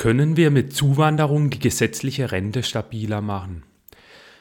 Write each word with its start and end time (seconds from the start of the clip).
Können 0.00 0.38
wir 0.38 0.50
mit 0.50 0.72
Zuwanderung 0.72 1.50
die 1.50 1.58
gesetzliche 1.58 2.32
Rente 2.32 2.62
stabiler 2.62 3.20
machen? 3.20 3.64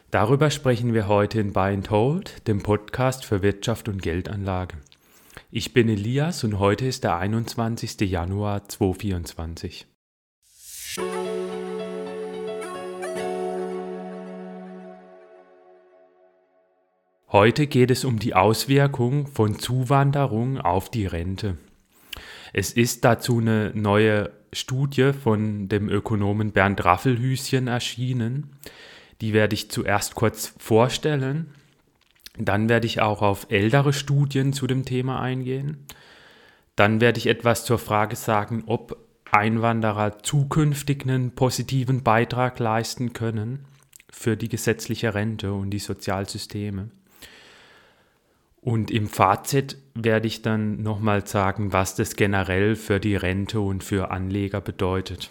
Darüber 0.10 0.52
sprechen 0.52 0.94
wir 0.94 1.10
heute 1.10 1.42
in 1.42 1.52
Buy 1.52 1.74
and 1.74 1.92
Hold, 1.92 2.48
dem 2.48 2.64
Podcast 2.64 3.26
für 3.26 3.42
Wirtschaft 3.42 3.90
und 3.90 4.02
Geldanlage. 4.02 4.78
Ich 5.52 5.74
bin 5.74 5.90
Elias 5.90 6.46
und 6.46 6.60
heute 6.60 6.86
ist 6.86 7.04
der 7.04 7.18
21. 7.18 8.00
Januar 8.10 8.70
2024. 8.70 9.86
Heute 17.34 17.68
geht 17.68 17.92
es 17.92 18.06
um 18.06 18.18
die 18.18 18.34
Auswirkung 18.34 19.28
von 19.28 19.60
Zuwanderung 19.60 20.58
auf 20.58 20.90
die 20.90 21.06
Rente. 21.06 21.58
Es 22.54 22.74
ist 22.74 23.06
dazu 23.06 23.40
eine 23.40 23.72
neue 23.76 24.32
Studie 24.54 25.14
von 25.14 25.70
dem 25.70 25.90
Ökonomen 25.90 26.52
Bernd 26.52 26.84
Raffelhüschen 26.84 27.68
erschienen. 27.68 28.52
Die 29.22 29.34
werde 29.34 29.54
ich 29.54 29.70
zuerst 29.70 30.16
kurz 30.16 30.54
vorstellen. 30.58 31.54
Dann 32.38 32.70
werde 32.70 32.88
ich 32.88 33.02
auch 33.02 33.22
auf 33.22 33.48
ältere 33.50 33.94
Studien 33.94 34.54
zu 34.54 34.66
dem 34.66 34.86
Thema 34.86 35.22
eingehen. 35.22 35.86
Dann 36.76 37.02
werde 37.02 37.20
ich 37.20 37.28
etwas 37.28 37.66
zur 37.66 37.78
Frage 37.78 38.16
sagen, 38.16 38.64
ob 38.66 38.98
Einwanderer 39.32 40.24
zukünftig 40.24 41.04
einen 41.04 41.32
positiven 41.36 42.04
Beitrag 42.04 42.58
leisten 42.58 43.14
können 43.14 43.66
für 44.10 44.38
die 44.38 44.50
gesetzliche 44.50 45.14
Rente 45.14 45.54
und 45.54 45.70
die 45.70 45.80
Sozialsysteme. 45.80 46.90
Und 48.62 48.92
im 48.92 49.08
Fazit 49.08 49.78
werde 49.94 50.28
ich 50.28 50.42
dann 50.42 50.82
nochmal 50.84 51.26
sagen, 51.26 51.72
was 51.72 51.96
das 51.96 52.16
generell 52.16 52.76
für 52.76 53.00
die 53.00 53.16
Rente 53.16 53.62
und 53.62 53.84
für 53.84 54.12
Anleger 54.12 54.62
bedeutet. 54.62 55.30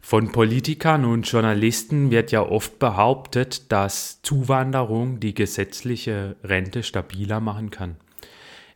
Von 0.00 0.32
Politikern 0.32 1.04
und 1.04 1.30
Journalisten 1.30 2.10
wird 2.10 2.32
ja 2.32 2.42
oft 2.42 2.78
behauptet, 2.78 3.70
dass 3.70 4.22
Zuwanderung 4.22 5.20
die 5.20 5.34
gesetzliche 5.34 6.36
Rente 6.42 6.82
stabiler 6.82 7.40
machen 7.40 7.70
kann. 7.70 7.96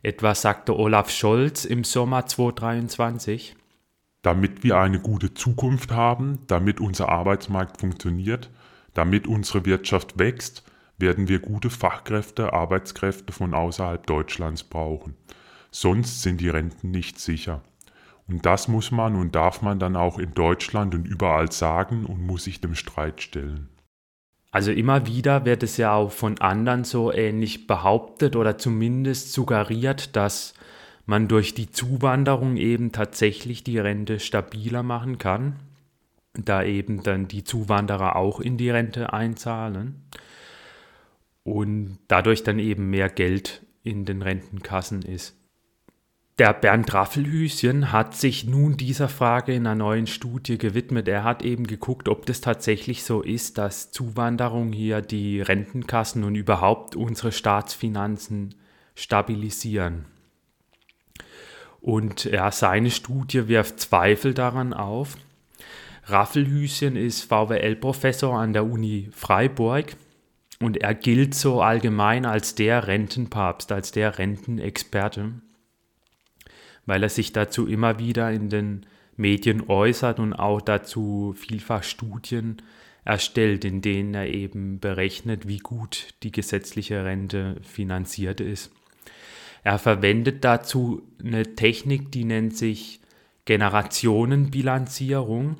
Etwas 0.03 0.43
sagte 0.43 0.77
Olaf 0.77 1.09
Scholz 1.09 1.65
im 1.65 1.83
Sommer 1.83 2.27
2023. 2.27 3.55
Damit 4.21 4.63
wir 4.63 4.77
eine 4.77 4.99
gute 4.99 5.33
Zukunft 5.33 5.91
haben, 5.91 6.39
damit 6.47 6.79
unser 6.79 7.09
Arbeitsmarkt 7.09 7.79
funktioniert, 7.79 8.51
damit 8.93 9.27
unsere 9.27 9.65
Wirtschaft 9.65 10.19
wächst, 10.19 10.63
werden 10.97 11.27
wir 11.27 11.39
gute 11.39 11.69
Fachkräfte, 11.69 12.53
Arbeitskräfte 12.53 13.33
von 13.33 13.53
außerhalb 13.53 14.05
Deutschlands 14.07 14.63
brauchen. 14.63 15.15
Sonst 15.71 16.21
sind 16.21 16.39
die 16.39 16.49
Renten 16.49 16.91
nicht 16.91 17.19
sicher. 17.19 17.61
Und 18.27 18.45
das 18.45 18.67
muss 18.67 18.91
man 18.91 19.15
und 19.15 19.35
darf 19.35 19.61
man 19.61 19.77
dann 19.77 19.95
auch 19.95 20.17
in 20.17 20.33
Deutschland 20.33 20.95
und 20.95 21.05
überall 21.05 21.51
sagen 21.51 22.05
und 22.05 22.25
muss 22.25 22.45
sich 22.45 22.61
dem 22.61 22.75
Streit 22.75 23.21
stellen. 23.21 23.69
Also 24.51 24.71
immer 24.71 25.05
wieder 25.05 25.43
wird 25.43 25.63
es 25.63 25.75
ja 25.77 25.93
auch 25.93 26.11
von 26.11 26.39
anderen 26.39 26.85
so 26.85 27.11
ähnlich 27.11 27.67
behauptet 27.67 28.37
oder 28.37 28.57
zumindest 28.57 29.33
suggeriert, 29.33 30.15
dass 30.15 30.53
man 31.05 31.27
durch 31.27 31.53
die 31.53 31.69
Zuwanderung 31.69 32.55
eben 32.55 32.93
tatsächlich 32.93 33.63
die 33.63 33.77
Rente 33.77 34.19
stabiler 34.19 34.81
machen 34.81 35.17
kann, 35.17 35.59
da 36.33 36.63
eben 36.63 37.03
dann 37.03 37.27
die 37.27 37.43
Zuwanderer 37.43 38.15
auch 38.15 38.39
in 38.39 38.57
die 38.57 38.69
Rente 38.69 39.13
einzahlen 39.13 40.04
und 41.45 41.99
dadurch 42.09 42.43
dann 42.43 42.59
eben 42.59 42.89
mehr 42.89 43.07
Geld 43.07 43.61
in 43.83 44.03
den 44.03 44.21
Rentenkassen 44.21 45.03
ist. 45.03 45.37
Der 46.37 46.53
Bernd 46.53 46.93
Raffelhüschen 46.93 47.93
hat 47.93 48.13
sich 48.13 48.43
nun 48.43 48.75
dieser 48.75 49.07
Frage 49.07 49.53
in 49.53 49.65
einer 49.65 49.75
neuen 49.75 50.05
Studie 50.05 50.57
gewidmet. 50.57 51.07
Er 51.07 51.23
hat 51.23 51.43
eben 51.43 51.65
geguckt, 51.65 52.09
ob 52.09 52.25
das 52.25 52.41
tatsächlich 52.41 53.05
so 53.05 53.21
ist, 53.21 53.57
dass 53.57 53.91
Zuwanderung 53.91 54.73
hier 54.73 55.01
die 55.01 55.39
Rentenkassen 55.39 56.25
und 56.25 56.35
überhaupt 56.35 56.97
unsere 56.97 57.31
Staatsfinanzen 57.31 58.55
stabilisieren. 58.95 60.05
Und 61.79 62.25
ja, 62.25 62.51
seine 62.51 62.91
Studie 62.91 63.47
wirft 63.47 63.79
Zweifel 63.79 64.33
daran 64.33 64.73
auf. 64.73 65.17
Raffelhüschen 66.05 66.97
ist 66.97 67.23
VWL-Professor 67.23 68.37
an 68.37 68.51
der 68.51 68.65
Uni 68.65 69.09
Freiburg 69.13 69.95
und 70.59 70.77
er 70.77 70.95
gilt 70.95 71.35
so 71.35 71.61
allgemein 71.61 72.25
als 72.25 72.55
der 72.55 72.87
Rentenpapst, 72.87 73.71
als 73.71 73.91
der 73.91 74.17
Rentenexperte, 74.17 75.33
weil 76.85 77.03
er 77.03 77.09
sich 77.09 77.33
dazu 77.33 77.67
immer 77.67 77.99
wieder 77.99 78.31
in 78.31 78.49
den 78.49 78.85
Medien 79.17 79.69
äußert 79.69 80.19
und 80.19 80.33
auch 80.33 80.61
dazu 80.61 81.35
vielfach 81.37 81.83
Studien 81.83 82.61
erstellt, 83.05 83.65
in 83.65 83.81
denen 83.81 84.13
er 84.13 84.27
eben 84.27 84.79
berechnet, 84.79 85.47
wie 85.47 85.59
gut 85.59 86.09
die 86.23 86.31
gesetzliche 86.31 87.05
Rente 87.05 87.57
finanziert 87.61 88.41
ist. 88.41 88.71
Er 89.63 89.79
verwendet 89.79 90.43
dazu 90.43 91.03
eine 91.23 91.55
Technik, 91.55 92.11
die 92.11 92.23
nennt 92.23 92.57
sich 92.57 92.99
Generationenbilanzierung. 93.45 95.57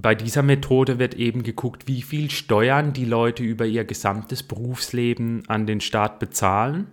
Bei 0.00 0.14
dieser 0.14 0.44
Methode 0.44 1.00
wird 1.00 1.14
eben 1.14 1.42
geguckt, 1.42 1.88
wie 1.88 2.02
viel 2.02 2.30
Steuern 2.30 2.92
die 2.92 3.04
Leute 3.04 3.42
über 3.42 3.66
ihr 3.66 3.84
gesamtes 3.84 4.44
Berufsleben 4.44 5.42
an 5.48 5.66
den 5.66 5.80
Staat 5.80 6.20
bezahlen 6.20 6.86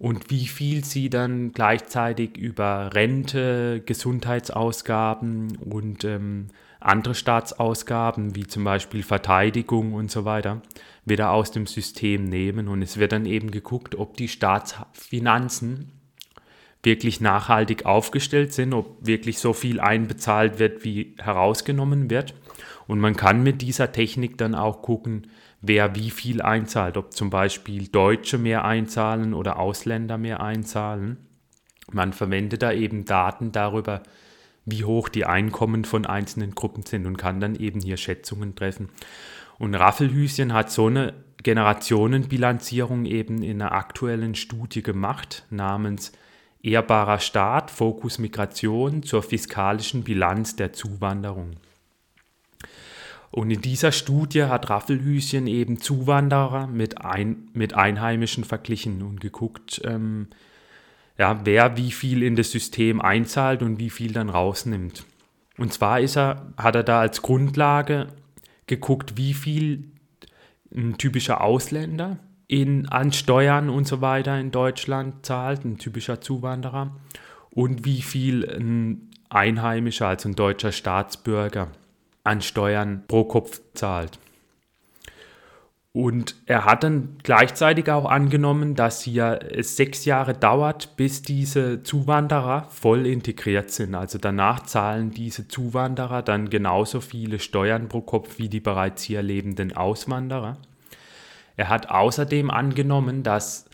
und 0.00 0.28
wie 0.28 0.48
viel 0.48 0.84
sie 0.84 1.08
dann 1.08 1.52
gleichzeitig 1.52 2.36
über 2.36 2.92
Rente, 2.94 3.80
Gesundheitsausgaben 3.86 5.56
und 5.58 6.02
ähm, 6.02 6.48
andere 6.80 7.14
Staatsausgaben, 7.14 8.34
wie 8.34 8.48
zum 8.48 8.64
Beispiel 8.64 9.04
Verteidigung 9.04 9.94
und 9.94 10.10
so 10.10 10.24
weiter, 10.24 10.62
wieder 11.04 11.30
aus 11.30 11.52
dem 11.52 11.66
System 11.66 12.24
nehmen. 12.24 12.66
Und 12.66 12.82
es 12.82 12.96
wird 12.96 13.12
dann 13.12 13.26
eben 13.26 13.52
geguckt, 13.52 13.94
ob 13.94 14.16
die 14.16 14.28
Staatsfinanzen 14.28 15.92
wirklich 16.86 17.20
nachhaltig 17.20 17.84
aufgestellt 17.84 18.54
sind, 18.54 18.72
ob 18.72 19.04
wirklich 19.04 19.40
so 19.40 19.52
viel 19.52 19.80
einbezahlt 19.80 20.58
wird, 20.58 20.84
wie 20.84 21.14
herausgenommen 21.18 22.08
wird. 22.08 22.34
Und 22.86 23.00
man 23.00 23.16
kann 23.16 23.42
mit 23.42 23.60
dieser 23.60 23.92
Technik 23.92 24.38
dann 24.38 24.54
auch 24.54 24.80
gucken, 24.80 25.26
wer 25.60 25.96
wie 25.96 26.10
viel 26.10 26.40
einzahlt, 26.40 26.96
ob 26.96 27.12
zum 27.12 27.28
Beispiel 27.28 27.88
Deutsche 27.88 28.38
mehr 28.38 28.64
einzahlen 28.64 29.34
oder 29.34 29.58
Ausländer 29.58 30.16
mehr 30.16 30.40
einzahlen. 30.40 31.16
Man 31.92 32.12
verwendet 32.12 32.62
da 32.62 32.72
eben 32.72 33.04
Daten 33.04 33.50
darüber, 33.50 34.04
wie 34.64 34.84
hoch 34.84 35.08
die 35.08 35.26
Einkommen 35.26 35.84
von 35.84 36.06
einzelnen 36.06 36.54
Gruppen 36.54 36.84
sind 36.84 37.04
und 37.06 37.16
kann 37.16 37.40
dann 37.40 37.56
eben 37.56 37.80
hier 37.80 37.96
Schätzungen 37.96 38.54
treffen. 38.54 38.90
Und 39.58 39.74
Raffelhüschen 39.74 40.52
hat 40.52 40.70
so 40.70 40.86
eine 40.86 41.14
Generationenbilanzierung 41.42 43.06
eben 43.06 43.42
in 43.42 43.60
einer 43.60 43.72
aktuellen 43.72 44.36
Studie 44.36 44.82
gemacht 44.82 45.46
namens 45.50 46.12
ehrbarer 46.62 47.18
Staat, 47.18 47.70
Fokus 47.70 48.18
Migration 48.18 49.02
zur 49.02 49.22
fiskalischen 49.22 50.02
Bilanz 50.02 50.56
der 50.56 50.72
Zuwanderung. 50.72 51.56
Und 53.30 53.50
in 53.50 53.60
dieser 53.60 53.92
Studie 53.92 54.44
hat 54.44 54.70
Raffelhüschen 54.70 55.46
eben 55.46 55.80
Zuwanderer 55.80 56.66
mit, 56.66 57.02
ein, 57.02 57.48
mit 57.52 57.74
Einheimischen 57.74 58.44
verglichen 58.44 59.02
und 59.02 59.20
geguckt, 59.20 59.80
ähm, 59.84 60.28
ja, 61.18 61.40
wer 61.44 61.76
wie 61.76 61.92
viel 61.92 62.22
in 62.22 62.36
das 62.36 62.50
System 62.50 63.00
einzahlt 63.00 63.62
und 63.62 63.78
wie 63.78 63.90
viel 63.90 64.12
dann 64.12 64.30
rausnimmt. 64.30 65.04
Und 65.58 65.72
zwar 65.72 66.00
ist 66.00 66.16
er, 66.16 66.52
hat 66.56 66.76
er 66.76 66.82
da 66.82 67.00
als 67.00 67.22
Grundlage 67.22 68.08
geguckt, 68.66 69.16
wie 69.16 69.34
viel 69.34 69.84
ein 70.74 70.98
typischer 70.98 71.40
Ausländer 71.40 72.18
in, 72.48 72.88
an 72.88 73.12
Steuern 73.12 73.68
und 73.68 73.86
so 73.86 74.00
weiter 74.00 74.38
in 74.38 74.50
Deutschland 74.50 75.26
zahlt, 75.26 75.64
ein 75.64 75.78
typischer 75.78 76.20
Zuwanderer, 76.20 76.94
und 77.50 77.84
wie 77.84 78.02
viel 78.02 78.48
ein 78.48 79.10
Einheimischer, 79.28 80.08
also 80.08 80.28
ein 80.28 80.36
deutscher 80.36 80.72
Staatsbürger, 80.72 81.68
an 82.22 82.42
Steuern 82.42 83.04
pro 83.08 83.24
Kopf 83.24 83.60
zahlt. 83.74 84.18
Und 85.96 86.34
er 86.44 86.66
hat 86.66 86.84
dann 86.84 87.16
gleichzeitig 87.22 87.90
auch 87.90 88.04
angenommen, 88.04 88.74
dass 88.74 89.00
hier 89.00 89.40
es 89.50 89.76
sechs 89.76 90.04
Jahre 90.04 90.34
dauert, 90.34 90.94
bis 90.98 91.22
diese 91.22 91.82
Zuwanderer 91.82 92.66
voll 92.68 93.06
integriert 93.06 93.70
sind. 93.70 93.94
Also 93.94 94.18
danach 94.18 94.64
zahlen 94.64 95.10
diese 95.10 95.48
Zuwanderer 95.48 96.20
dann 96.20 96.50
genauso 96.50 97.00
viele 97.00 97.38
Steuern 97.38 97.88
pro 97.88 98.02
Kopf 98.02 98.38
wie 98.38 98.50
die 98.50 98.60
bereits 98.60 99.04
hier 99.04 99.22
lebenden 99.22 99.74
Auswanderer. 99.74 100.58
Er 101.56 101.68
hat 101.68 101.90
außerdem 101.90 102.50
angenommen, 102.50 103.22
dass 103.22 103.66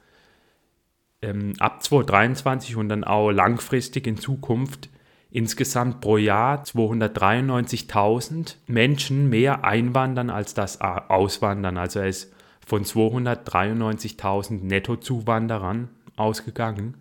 ähm, 1.21 1.55
ab 1.59 1.83
2023 1.83 2.77
und 2.77 2.89
dann 2.89 3.05
auch 3.05 3.31
langfristig 3.31 4.07
in 4.07 4.19
Zukunft 4.19 4.89
insgesamt 5.31 6.01
pro 6.01 6.19
Jahr 6.19 6.63
293.000 6.63 8.57
Menschen 8.67 9.29
mehr 9.31 9.65
einwandern 9.65 10.31
als 10.31 10.55
das 10.55 10.81
auswandern. 10.81 11.79
Also 11.79 12.01
er 12.01 12.09
ist 12.09 12.33
von 12.67 12.85
293.000 12.85 14.63
Nettozuwanderern 14.65 15.89
ausgegangen. 16.17 16.95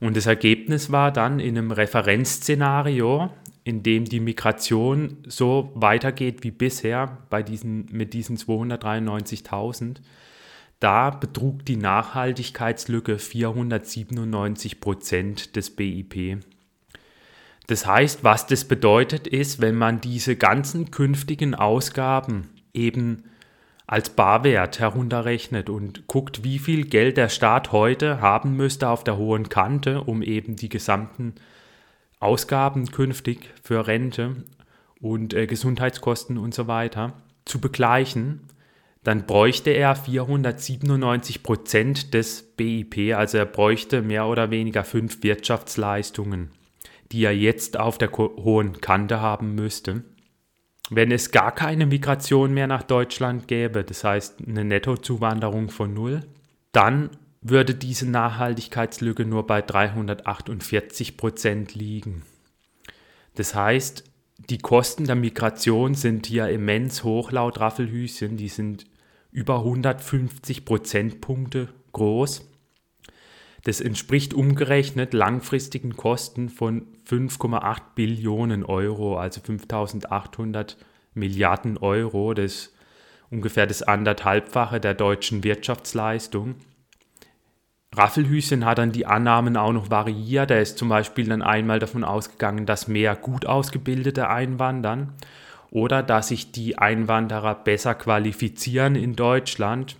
Und 0.00 0.16
das 0.16 0.26
Ergebnis 0.26 0.92
war 0.92 1.10
dann 1.12 1.40
in 1.40 1.56
einem 1.56 1.70
Referenzszenario, 1.70 3.30
in 3.66 3.82
dem 3.82 4.04
die 4.04 4.20
Migration 4.20 5.24
so 5.26 5.72
weitergeht 5.74 6.44
wie 6.44 6.52
bisher 6.52 7.18
bei 7.30 7.42
diesen, 7.42 7.86
mit 7.90 8.14
diesen 8.14 8.36
293.000, 8.36 9.96
da 10.78 11.10
betrug 11.10 11.64
die 11.64 11.76
Nachhaltigkeitslücke 11.76 13.18
497 13.18 14.78
Prozent 14.78 15.56
des 15.56 15.74
BIP. 15.74 16.38
Das 17.66 17.86
heißt, 17.86 18.22
was 18.22 18.46
das 18.46 18.66
bedeutet 18.66 19.26
ist, 19.26 19.60
wenn 19.60 19.74
man 19.74 20.00
diese 20.00 20.36
ganzen 20.36 20.92
künftigen 20.92 21.56
Ausgaben 21.56 22.50
eben 22.72 23.24
als 23.88 24.10
Barwert 24.10 24.78
herunterrechnet 24.78 25.70
und 25.70 26.06
guckt, 26.06 26.44
wie 26.44 26.60
viel 26.60 26.84
Geld 26.84 27.16
der 27.16 27.28
Staat 27.28 27.72
heute 27.72 28.20
haben 28.20 28.56
müsste 28.56 28.90
auf 28.90 29.02
der 29.02 29.16
hohen 29.16 29.48
Kante, 29.48 30.04
um 30.04 30.22
eben 30.22 30.54
die 30.54 30.68
gesamten 30.68 31.34
Ausgaben 32.20 32.86
künftig 32.90 33.52
für 33.62 33.86
Rente 33.86 34.36
und 35.00 35.34
äh, 35.34 35.46
Gesundheitskosten 35.46 36.38
und 36.38 36.54
so 36.54 36.66
weiter 36.66 37.12
zu 37.44 37.60
begleichen, 37.60 38.40
dann 39.04 39.26
bräuchte 39.26 39.70
er 39.70 39.94
497 39.94 41.44
Prozent 41.44 42.12
des 42.12 42.42
BIP, 42.42 43.14
also 43.14 43.38
er 43.38 43.46
bräuchte 43.46 44.02
mehr 44.02 44.26
oder 44.26 44.50
weniger 44.50 44.82
fünf 44.82 45.22
Wirtschaftsleistungen, 45.22 46.50
die 47.12 47.24
er 47.24 47.36
jetzt 47.36 47.78
auf 47.78 47.98
der 47.98 48.10
hohen 48.10 48.80
Kante 48.80 49.20
haben 49.20 49.54
müsste. 49.54 50.02
Wenn 50.90 51.12
es 51.12 51.30
gar 51.30 51.52
keine 51.52 51.86
Migration 51.86 52.52
mehr 52.52 52.66
nach 52.66 52.82
Deutschland 52.82 53.46
gäbe, 53.46 53.84
das 53.84 54.02
heißt 54.02 54.38
eine 54.44 54.64
Nettozuwanderung 54.64 55.70
von 55.70 55.94
null, 55.94 56.22
dann 56.72 57.10
würde 57.48 57.74
diese 57.74 58.08
Nachhaltigkeitslücke 58.08 59.24
nur 59.24 59.46
bei 59.46 59.62
348 59.62 61.16
Prozent 61.16 61.74
liegen. 61.74 62.22
Das 63.34 63.54
heißt, 63.54 64.04
die 64.50 64.58
Kosten 64.58 65.04
der 65.04 65.16
Migration 65.16 65.94
sind 65.94 66.26
hier 66.26 66.48
immens 66.48 67.04
hoch 67.04 67.30
laut 67.32 67.60
Raffelhüschen. 67.60 68.36
Die 68.36 68.48
sind 68.48 68.86
über 69.30 69.58
150 69.58 70.64
Prozentpunkte 70.64 71.68
groß. 71.92 72.48
Das 73.64 73.80
entspricht 73.80 74.32
umgerechnet 74.32 75.12
langfristigen 75.12 75.96
Kosten 75.96 76.48
von 76.48 76.86
5,8 77.08 77.80
Billionen 77.94 78.64
Euro, 78.64 79.18
also 79.18 79.40
5800 79.40 80.76
Milliarden 81.14 81.76
Euro. 81.78 82.34
Das 82.34 82.44
ist 82.44 82.74
ungefähr 83.30 83.66
das 83.66 83.82
anderthalbfache 83.82 84.80
der 84.80 84.94
deutschen 84.94 85.42
Wirtschaftsleistung. 85.42 86.54
Raffelhüschen 87.96 88.66
hat 88.66 88.78
dann 88.78 88.92
die 88.92 89.06
Annahmen 89.06 89.56
auch 89.56 89.72
noch 89.72 89.90
variiert. 89.90 90.50
Er 90.50 90.60
ist 90.60 90.76
zum 90.76 90.90
Beispiel 90.90 91.28
dann 91.28 91.42
einmal 91.42 91.78
davon 91.78 92.04
ausgegangen, 92.04 92.66
dass 92.66 92.88
mehr 92.88 93.16
gut 93.16 93.46
ausgebildete 93.46 94.28
einwandern 94.28 95.14
oder 95.70 96.02
dass 96.02 96.28
sich 96.28 96.52
die 96.52 96.76
Einwanderer 96.76 97.54
besser 97.54 97.94
qualifizieren 97.94 98.96
in 98.96 99.16
Deutschland, 99.16 99.96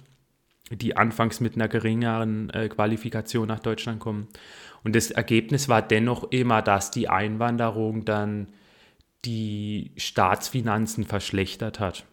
die 0.70 0.96
anfangs 0.96 1.40
mit 1.40 1.54
einer 1.54 1.68
geringeren 1.68 2.50
äh, 2.50 2.68
Qualifikation 2.68 3.48
nach 3.48 3.60
Deutschland 3.60 4.00
kommen. 4.00 4.28
Und 4.84 4.94
das 4.94 5.10
Ergebnis 5.10 5.68
war 5.68 5.80
dennoch 5.80 6.30
immer, 6.30 6.60
dass 6.60 6.90
die 6.90 7.08
Einwanderung 7.08 8.04
dann 8.04 8.48
die 9.24 9.92
Staatsfinanzen 9.96 11.04
verschlechtert 11.04 11.80
hat. 11.80 12.04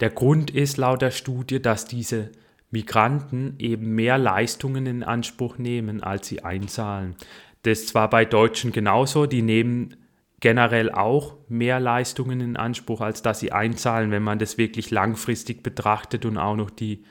Der 0.00 0.10
Grund 0.10 0.50
ist 0.50 0.76
laut 0.76 1.02
der 1.02 1.10
Studie, 1.10 1.60
dass 1.60 1.84
diese 1.84 2.30
Migranten 2.70 3.54
eben 3.58 3.94
mehr 3.94 4.18
Leistungen 4.18 4.86
in 4.86 5.02
Anspruch 5.02 5.58
nehmen, 5.58 6.02
als 6.02 6.28
sie 6.28 6.44
einzahlen. 6.44 7.16
Das 7.62 7.80
ist 7.80 7.88
zwar 7.88 8.10
bei 8.10 8.24
Deutschen 8.24 8.72
genauso, 8.72 9.26
die 9.26 9.42
nehmen 9.42 9.96
generell 10.40 10.92
auch 10.92 11.36
mehr 11.48 11.80
Leistungen 11.80 12.40
in 12.40 12.56
Anspruch, 12.56 13.00
als 13.00 13.22
dass 13.22 13.40
sie 13.40 13.52
einzahlen, 13.52 14.10
wenn 14.10 14.22
man 14.22 14.38
das 14.38 14.58
wirklich 14.58 14.90
langfristig 14.90 15.62
betrachtet 15.62 16.24
und 16.24 16.38
auch 16.38 16.56
noch 16.56 16.70
die 16.70 17.04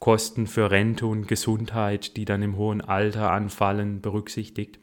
Kosten 0.00 0.46
für 0.46 0.70
Rente 0.70 1.06
und 1.06 1.28
Gesundheit, 1.28 2.16
die 2.16 2.26
dann 2.26 2.42
im 2.42 2.56
hohen 2.56 2.82
Alter 2.82 3.30
anfallen, 3.30 4.02
berücksichtigt. 4.02 4.78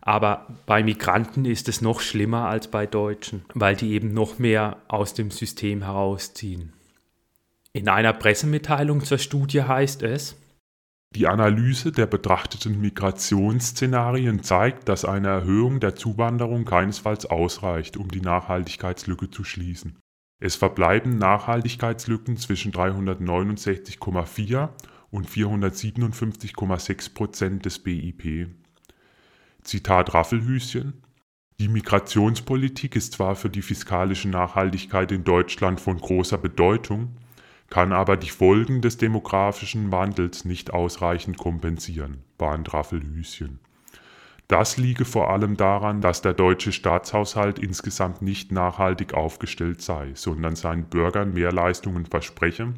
Aber 0.00 0.46
bei 0.66 0.82
Migranten 0.82 1.44
ist 1.44 1.68
es 1.68 1.80
noch 1.80 2.00
schlimmer 2.00 2.48
als 2.48 2.68
bei 2.68 2.86
Deutschen, 2.86 3.44
weil 3.54 3.76
die 3.76 3.92
eben 3.92 4.14
noch 4.14 4.38
mehr 4.38 4.78
aus 4.88 5.14
dem 5.14 5.30
System 5.30 5.82
herausziehen. 5.82 6.72
In 7.76 7.90
einer 7.90 8.14
Pressemitteilung 8.14 9.04
zur 9.04 9.18
Studie 9.18 9.62
heißt 9.62 10.02
es, 10.02 10.40
die 11.14 11.26
Analyse 11.26 11.92
der 11.92 12.06
betrachteten 12.06 12.80
Migrationsszenarien 12.80 14.42
zeigt, 14.42 14.88
dass 14.88 15.04
eine 15.04 15.28
Erhöhung 15.28 15.78
der 15.78 15.94
Zuwanderung 15.94 16.64
keinesfalls 16.64 17.26
ausreicht, 17.26 17.98
um 17.98 18.10
die 18.10 18.22
Nachhaltigkeitslücke 18.22 19.28
zu 19.30 19.44
schließen. 19.44 19.98
Es 20.40 20.56
verbleiben 20.56 21.18
Nachhaltigkeitslücken 21.18 22.38
zwischen 22.38 22.72
369,4 22.72 24.70
und 25.10 25.28
457,6 25.28 27.12
Prozent 27.12 27.66
des 27.66 27.80
BIP. 27.80 28.48
Zitat 29.60 30.14
Raffelhüschen 30.14 31.02
Die 31.60 31.68
Migrationspolitik 31.68 32.96
ist 32.96 33.12
zwar 33.12 33.36
für 33.36 33.50
die 33.50 33.60
fiskalische 33.60 34.30
Nachhaltigkeit 34.30 35.12
in 35.12 35.24
Deutschland 35.24 35.78
von 35.78 35.98
großer 35.98 36.38
Bedeutung, 36.38 37.18
kann 37.70 37.92
aber 37.92 38.16
die 38.16 38.30
Folgen 38.30 38.80
des 38.80 38.96
demografischen 38.96 39.92
Wandels 39.92 40.44
nicht 40.44 40.72
ausreichend 40.72 41.38
kompensieren, 41.38 42.22
warnt 42.38 42.72
Raffelhüschen. 42.72 43.58
Das 44.48 44.76
liege 44.76 45.04
vor 45.04 45.30
allem 45.30 45.56
daran, 45.56 46.00
dass 46.00 46.22
der 46.22 46.32
deutsche 46.32 46.70
Staatshaushalt 46.70 47.58
insgesamt 47.58 48.22
nicht 48.22 48.52
nachhaltig 48.52 49.12
aufgestellt 49.14 49.82
sei, 49.82 50.12
sondern 50.14 50.54
seinen 50.54 50.84
Bürgern 50.84 51.34
mehr 51.34 51.50
Leistungen 51.50 52.06
verspreche, 52.06 52.72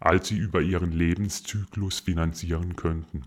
als 0.00 0.28
sie 0.28 0.36
über 0.36 0.60
ihren 0.60 0.90
Lebenszyklus 0.90 2.00
finanzieren 2.00 2.74
könnten. 2.74 3.22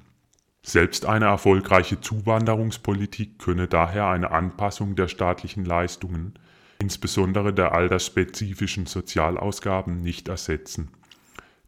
Selbst 0.64 1.06
eine 1.06 1.26
erfolgreiche 1.26 2.02
Zuwanderungspolitik 2.02 3.40
könne 3.40 3.70
daher 3.70 4.08
eine 4.08 4.32
Anpassung 4.32 4.98
der 4.98 5.08
staatlichen 5.08 5.64
Leistungen, 5.64 6.34
insbesondere 6.82 7.54
der 7.54 7.72
altersspezifischen 7.72 8.86
Sozialausgaben, 8.86 10.02
nicht 10.02 10.28
ersetzen. 10.28 10.92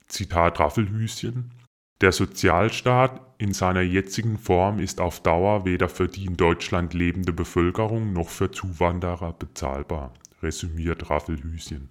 Zitat 0.09 0.59
Raffelhüschen 0.59 1.53
Der 2.01 2.11
Sozialstaat 2.11 3.21
in 3.37 3.53
seiner 3.53 3.81
jetzigen 3.81 4.37
Form 4.37 4.79
ist 4.79 4.99
auf 4.99 5.21
Dauer 5.21 5.65
weder 5.65 5.87
für 5.87 6.07
die 6.07 6.25
in 6.25 6.35
Deutschland 6.35 6.93
lebende 6.93 7.31
Bevölkerung 7.31 8.11
noch 8.11 8.29
für 8.29 8.51
Zuwanderer 8.51 9.33
bezahlbar, 9.33 10.13
resümiert 10.41 11.09
Raffelhüschen. 11.09 11.89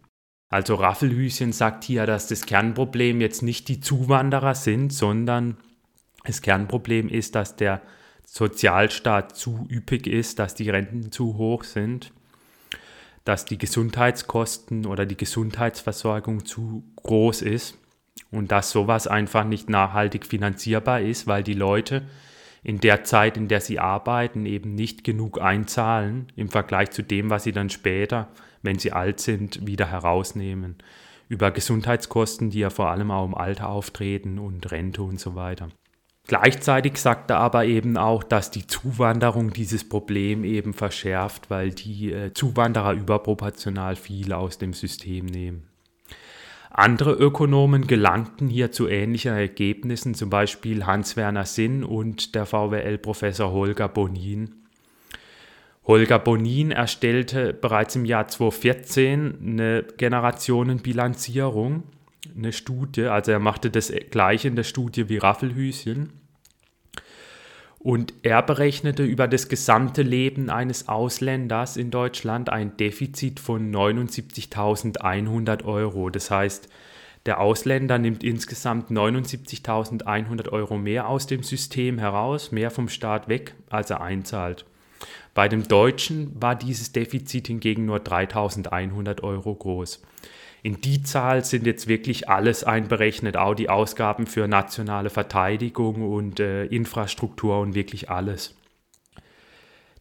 Also 0.51 0.75
Raffelhüschen 0.75 1.53
sagt 1.53 1.85
hier, 1.85 2.07
dass 2.07 2.27
das 2.27 2.45
Kernproblem 2.45 3.21
jetzt 3.21 3.43
nicht 3.43 3.69
die 3.69 3.81
Zuwanderer 3.81 4.55
sind, 4.55 4.93
sondern 4.93 5.57
das 6.25 6.43
Kernproblem 6.43 7.09
ist, 7.09 7.35
dass 7.35 7.57
der 7.57 7.81
Sozialstaat 8.25 9.37
zu 9.37 9.67
üppig 9.71 10.07
ist, 10.07 10.39
dass 10.39 10.55
die 10.55 10.71
Renten 10.71 11.13
zu 11.13 11.37
hoch 11.37 11.65
sind, 11.65 12.13
dass 13.25 13.45
die 13.45 13.59
Gesundheitskosten 13.59 14.87
oder 14.87 15.07
die 15.07 15.17
Gesundheitsversorgung 15.17 16.45
zu 16.45 16.83
groß 16.97 17.43
ist 17.43 17.78
und 18.31 18.53
dass 18.53 18.71
sowas 18.71 19.07
einfach 19.07 19.45
nicht 19.45 19.71
nachhaltig 19.71 20.27
finanzierbar 20.27 21.01
ist, 21.01 21.27
weil 21.27 21.43
die 21.43 21.55
Leute 21.55 22.03
in 22.63 22.81
der 22.81 23.05
Zeit, 23.05 23.37
in 23.37 23.49
der 23.49 23.61
sie 23.61 23.79
arbeiten, 23.79 24.47
eben 24.47 24.75
nicht 24.75 25.05
genug 25.05 25.41
einzahlen 25.41 26.27
im 26.37 26.49
Vergleich 26.49 26.91
zu 26.91 27.03
dem, 27.03 27.31
was 27.31 27.45
sie 27.45 27.53
dann 27.53 27.71
später, 27.71 28.29
wenn 28.63 28.79
sie 28.79 28.93
alt 28.93 29.21
sind, 29.21 29.67
wieder 29.67 29.91
herausnehmen. 29.91 30.77
Über 31.29 31.51
Gesundheitskosten, 31.51 32.51
die 32.51 32.61
ja 32.61 32.71
vor 32.71 32.89
allem 32.89 33.11
auch 33.11 33.27
im 33.27 33.35
Alter 33.35 33.69
auftreten 33.69 34.39
und 34.39 34.71
Rente 34.71 35.03
und 35.03 35.21
so 35.21 35.35
weiter. 35.35 35.69
Gleichzeitig 36.27 36.99
sagt 36.99 37.31
er 37.31 37.39
aber 37.39 37.65
eben 37.65 37.97
auch, 37.97 38.23
dass 38.23 38.51
die 38.51 38.67
Zuwanderung 38.67 39.51
dieses 39.51 39.89
Problem 39.89 40.45
eben 40.45 40.75
verschärft, 40.75 41.49
weil 41.49 41.71
die 41.71 42.13
äh, 42.13 42.35
Zuwanderer 42.35 42.93
überproportional 42.93 43.97
viel 43.97 44.35
aus 44.35 44.59
dem 44.59 44.75
System 44.75 45.25
nehmen. 45.25 45.69
Andere 46.79 47.11
Ökonomen 47.11 47.89
gelangten 47.89 48.47
hier 48.47 48.71
zu 48.71 48.87
ähnlichen 48.87 49.33
Ergebnissen, 49.33 50.15
zum 50.15 50.31
Beispiel 50.31 50.87
Hans-Werner 50.87 51.45
Sinn 51.45 51.83
und 51.83 52.37
der 52.37 52.47
VWL-Professor 52.47 53.51
Holger 53.51 53.89
Bonin. 53.89 54.55
Holger 55.89 56.21
Bonin 56.21 56.71
erstellte 56.71 57.53
bereits 57.53 57.97
im 57.97 58.05
Jahr 58.05 58.29
2014 58.29 59.39
eine 59.43 59.87
Generationenbilanzierung, 59.97 61.83
eine 62.37 62.53
Studie, 62.53 63.07
also 63.07 63.33
er 63.33 63.41
machte 63.41 63.73
das 63.73 63.93
gleiche 64.13 64.47
in 64.47 64.55
der 64.55 64.63
Studie 64.63 65.09
wie 65.09 65.19
Raffelhüschen. 65.19 66.13
Und 67.79 68.13
er 68.23 68.43
berechnete 68.43 69.05
über 69.05 69.29
das 69.29 69.49
gesamte 69.49 70.03
Leben 70.03 70.51
eines 70.51 70.89
Ausländers 70.89 71.77
in 71.77 71.91
Deutschland 71.91 72.51
ein 72.51 72.77
Defizit 72.77 73.39
von 73.39 73.73
79.100 73.73 75.65
Euro. 75.65 76.11
Das 76.11 76.31
heißt, 76.31 76.69
Der 77.27 77.41
Ausländer 77.41 77.99
nimmt 77.99 78.25
insgesamt 78.25 78.91
79.100 78.91 80.49
Euro 80.49 80.79
mehr 80.79 81.09
aus 81.09 81.27
dem 81.27 81.43
System 81.43 81.99
heraus, 81.99 82.53
mehr 82.53 82.71
vom 82.71 82.89
Staat 82.89 83.29
weg, 83.29 83.55
als 83.69 83.91
er 83.91 84.01
einzahlt. 84.01 84.65
Bei 85.35 85.49
dem 85.49 85.69
Deutschen 85.69 86.33
war 86.41 86.57
dieses 86.57 86.93
Defizit 86.93 87.49
hingegen 87.49 87.85
nur 87.85 87.99
3.100 87.99 89.23
Euro 89.23 89.55
groß. 89.55 90.03
In 90.63 90.81
die 90.81 91.03
Zahl 91.03 91.45
sind 91.45 91.67
jetzt 91.67 91.87
wirklich 91.87 92.29
alles 92.29 92.65
einberechnet, 92.65 93.37
auch 93.37 93.55
die 93.55 93.71
Ausgaben 93.71 94.27
für 94.27 94.49
nationale 94.49 95.11
Verteidigung 95.11 96.03
und 96.03 96.41
äh, 96.41 96.65
Infrastruktur 96.67 97.61
und 97.61 97.75
wirklich 97.75 98.11
alles. 98.11 98.55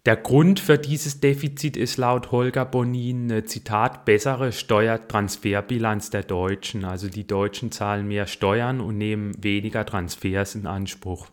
Der 0.08 0.16
Grund 0.16 0.62
für 0.62 0.78
dieses 0.78 1.20
Defizit 1.20 1.76
ist 1.76 1.98
laut 1.98 2.32
Holger 2.32 2.64
Bonin, 2.64 3.46
Zitat, 3.46 4.06
bessere 4.06 4.54
Steuertransferbilanz 4.54 6.10
der 6.12 6.24
Deutschen. 6.24 6.86
Also 6.86 7.10
die 7.10 7.28
Deutschen 7.28 7.74
zahlen 7.74 8.08
mehr 8.08 8.26
Steuern 8.26 8.80
und 8.80 8.98
nehmen 8.98 9.34
weniger 9.44 9.86
Transfers 9.86 10.56
in 10.56 10.66
Anspruch. 10.66 11.28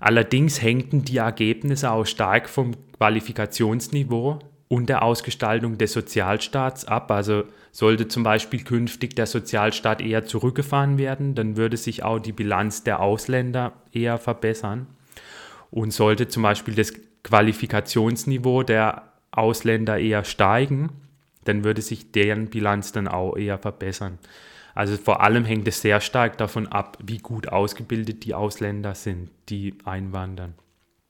Allerdings 0.00 0.60
hängten 0.60 1.04
die 1.04 1.16
Ergebnisse 1.16 1.90
auch 1.90 2.04
stark 2.04 2.46
vom 2.46 2.72
Qualifikationsniveau 2.98 4.38
und 4.70 4.88
der 4.88 5.02
Ausgestaltung 5.02 5.78
des 5.78 5.92
Sozialstaats 5.92 6.84
ab. 6.84 7.10
Also 7.10 7.42
sollte 7.72 8.06
zum 8.06 8.22
Beispiel 8.22 8.62
künftig 8.62 9.16
der 9.16 9.26
Sozialstaat 9.26 10.00
eher 10.00 10.24
zurückgefahren 10.24 10.96
werden, 10.96 11.34
dann 11.34 11.56
würde 11.56 11.76
sich 11.76 12.04
auch 12.04 12.20
die 12.20 12.32
Bilanz 12.32 12.84
der 12.84 13.00
Ausländer 13.00 13.72
eher 13.92 14.16
verbessern. 14.16 14.86
Und 15.72 15.92
sollte 15.92 16.28
zum 16.28 16.44
Beispiel 16.44 16.76
das 16.76 16.92
Qualifikationsniveau 17.24 18.62
der 18.62 19.12
Ausländer 19.32 19.98
eher 19.98 20.24
steigen, 20.24 20.90
dann 21.44 21.64
würde 21.64 21.82
sich 21.82 22.12
deren 22.12 22.46
Bilanz 22.46 22.92
dann 22.92 23.08
auch 23.08 23.36
eher 23.36 23.58
verbessern. 23.58 24.18
Also 24.76 24.96
vor 24.96 25.20
allem 25.20 25.44
hängt 25.44 25.66
es 25.66 25.82
sehr 25.82 26.00
stark 26.00 26.38
davon 26.38 26.68
ab, 26.68 26.96
wie 27.02 27.18
gut 27.18 27.48
ausgebildet 27.48 28.24
die 28.24 28.34
Ausländer 28.34 28.94
sind, 28.94 29.30
die 29.48 29.74
einwandern. 29.84 30.54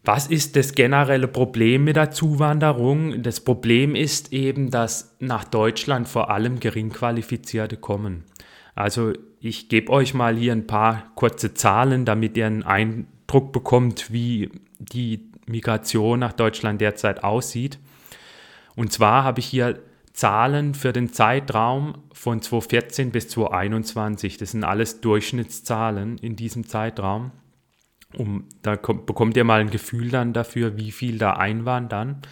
Was 0.03 0.27
ist 0.29 0.57
das 0.57 0.75
generelle 0.75 1.29
Problem 1.29 1.85
mit 1.85 1.97
der 1.97 2.11
Zuwanderung? 2.11 3.23
Das 3.23 3.41
Problem 3.41 3.95
ist 3.95 4.33
eben, 4.33 4.71
dass 4.71 5.15
nach 5.21 5.45
Deutschland 5.45 6.09
vor 6.09 6.31
allem 6.31 6.59
Geringqualifizierte 6.59 7.77
kommen. 7.77 8.25
Also 8.75 9.13
ich 9.41 9.69
gebe 9.69 9.93
euch 9.93 10.15
mal 10.15 10.37
hier 10.37 10.53
ein 10.53 10.67
paar 10.67 11.13
kurze 11.17 11.53
Zahlen, 11.53 12.07
damit 12.07 12.37
ihr 12.37 12.47
einen 12.47 12.63
Eindruck 12.63 13.53
bekommt, 13.53 14.11
wie 14.11 14.51
die 14.79 15.31
Migration 15.47 16.21
nach 16.21 16.33
Deutschland 16.33 16.81
derzeit 16.81 17.23
aussieht. 17.23 17.79
Und 18.77 18.93
zwar 18.93 19.25
habe 19.25 19.41
ich 19.41 19.47
hier 19.47 19.81
Zahlen 20.15 20.75
für 20.75 20.93
den 20.93 21.13
Zeitraum 21.13 21.99
von 22.13 22.41
2014 22.41 23.11
bis 23.11 23.29
2021. 23.29 24.39
Das 24.39 24.53
sind 24.53 24.65
alles 24.65 25.03
Durchschnittszahlen 25.03 26.17
in 26.19 26.37
diesem 26.37 26.67
Zeitraum. 26.67 27.33
Um, 28.17 28.47
da 28.63 28.77
kommt, 28.77 29.07
bekommt 29.07 29.37
ihr 29.37 29.45
mal 29.45 29.61
ein 29.61 29.71
Gefühl 29.71 30.11
dann 30.11 30.33
dafür, 30.33 30.77
wie 30.77 30.91
viel 30.91 31.19
da 31.19 31.35
einwandern. 31.35 32.23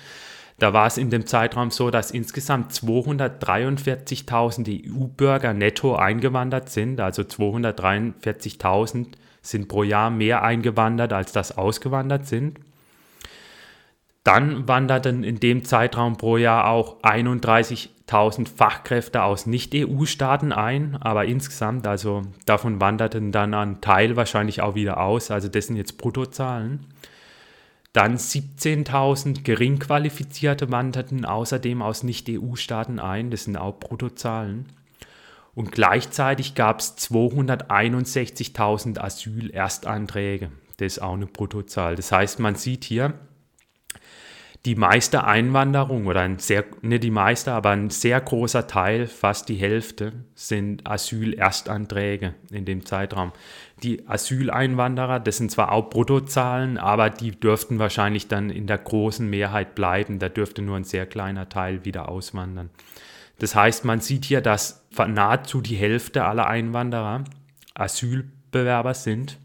Da 0.58 0.72
war 0.72 0.88
es 0.88 0.98
in 0.98 1.10
dem 1.10 1.24
Zeitraum 1.24 1.70
so, 1.70 1.90
dass 1.90 2.10
insgesamt 2.10 2.72
243.000 2.72 4.92
EU-Bürger 4.92 5.54
netto 5.54 5.94
eingewandert 5.94 6.68
sind. 6.68 7.00
Also 7.00 7.22
243.000 7.22 9.06
sind 9.40 9.68
pro 9.68 9.84
Jahr 9.84 10.10
mehr 10.10 10.42
eingewandert, 10.42 11.12
als 11.12 11.30
das 11.30 11.56
ausgewandert 11.56 12.26
sind. 12.26 12.58
Dann 14.28 14.68
wanderten 14.68 15.24
in 15.24 15.40
dem 15.40 15.64
Zeitraum 15.64 16.18
pro 16.18 16.36
Jahr 16.36 16.68
auch 16.68 17.00
31.000 17.00 18.46
Fachkräfte 18.46 19.22
aus 19.22 19.46
Nicht-EU-Staaten 19.46 20.52
ein, 20.52 20.98
aber 21.00 21.24
insgesamt, 21.24 21.86
also 21.86 22.20
davon 22.44 22.78
wanderten 22.78 23.32
dann 23.32 23.54
ein 23.54 23.80
Teil 23.80 24.16
wahrscheinlich 24.16 24.60
auch 24.60 24.74
wieder 24.74 25.00
aus, 25.00 25.30
also 25.30 25.48
das 25.48 25.68
sind 25.68 25.76
jetzt 25.76 25.96
Bruttozahlen. 25.96 26.84
Dann 27.94 28.18
17.000 28.18 29.44
Geringqualifizierte 29.44 30.70
wanderten 30.70 31.24
außerdem 31.24 31.80
aus 31.80 32.02
Nicht-EU-Staaten 32.02 32.98
ein, 32.98 33.30
das 33.30 33.44
sind 33.44 33.56
auch 33.56 33.80
Bruttozahlen. 33.80 34.66
Und 35.54 35.72
gleichzeitig 35.72 36.54
gab 36.54 36.80
es 36.80 36.98
261.000 36.98 39.00
Asyl-Erstanträge, 39.00 40.50
das 40.76 40.98
ist 40.98 41.02
auch 41.02 41.14
eine 41.14 41.24
Bruttozahl. 41.24 41.96
Das 41.96 42.12
heißt, 42.12 42.40
man 42.40 42.56
sieht 42.56 42.84
hier, 42.84 43.14
die 44.64 44.74
meiste 44.74 45.24
Einwanderung 45.24 46.06
oder 46.06 46.20
ein 46.20 46.38
sehr, 46.38 46.64
nicht 46.82 47.04
die 47.04 47.10
meiste, 47.10 47.52
aber 47.52 47.70
ein 47.70 47.90
sehr 47.90 48.20
großer 48.20 48.66
Teil, 48.66 49.06
fast 49.06 49.48
die 49.48 49.54
Hälfte, 49.54 50.12
sind 50.34 50.86
Asylerstanträge 50.86 52.34
in 52.50 52.64
dem 52.64 52.84
Zeitraum. 52.84 53.32
Die 53.82 54.08
Asyleinwanderer, 54.08 55.20
das 55.20 55.36
sind 55.36 55.52
zwar 55.52 55.70
auch 55.70 55.90
Bruttozahlen, 55.90 56.76
aber 56.76 57.08
die 57.08 57.30
dürften 57.30 57.78
wahrscheinlich 57.78 58.26
dann 58.26 58.50
in 58.50 58.66
der 58.66 58.78
großen 58.78 59.28
Mehrheit 59.28 59.76
bleiben. 59.76 60.18
Da 60.18 60.28
dürfte 60.28 60.60
nur 60.60 60.76
ein 60.76 60.84
sehr 60.84 61.06
kleiner 61.06 61.48
Teil 61.48 61.84
wieder 61.84 62.08
auswandern. 62.08 62.70
Das 63.38 63.54
heißt, 63.54 63.84
man 63.84 64.00
sieht 64.00 64.24
hier, 64.24 64.40
dass 64.40 64.84
nahezu 64.96 65.60
die 65.60 65.76
Hälfte 65.76 66.24
aller 66.24 66.48
Einwanderer 66.48 67.22
Asylbewerber 67.74 68.94
sind. 68.94 69.38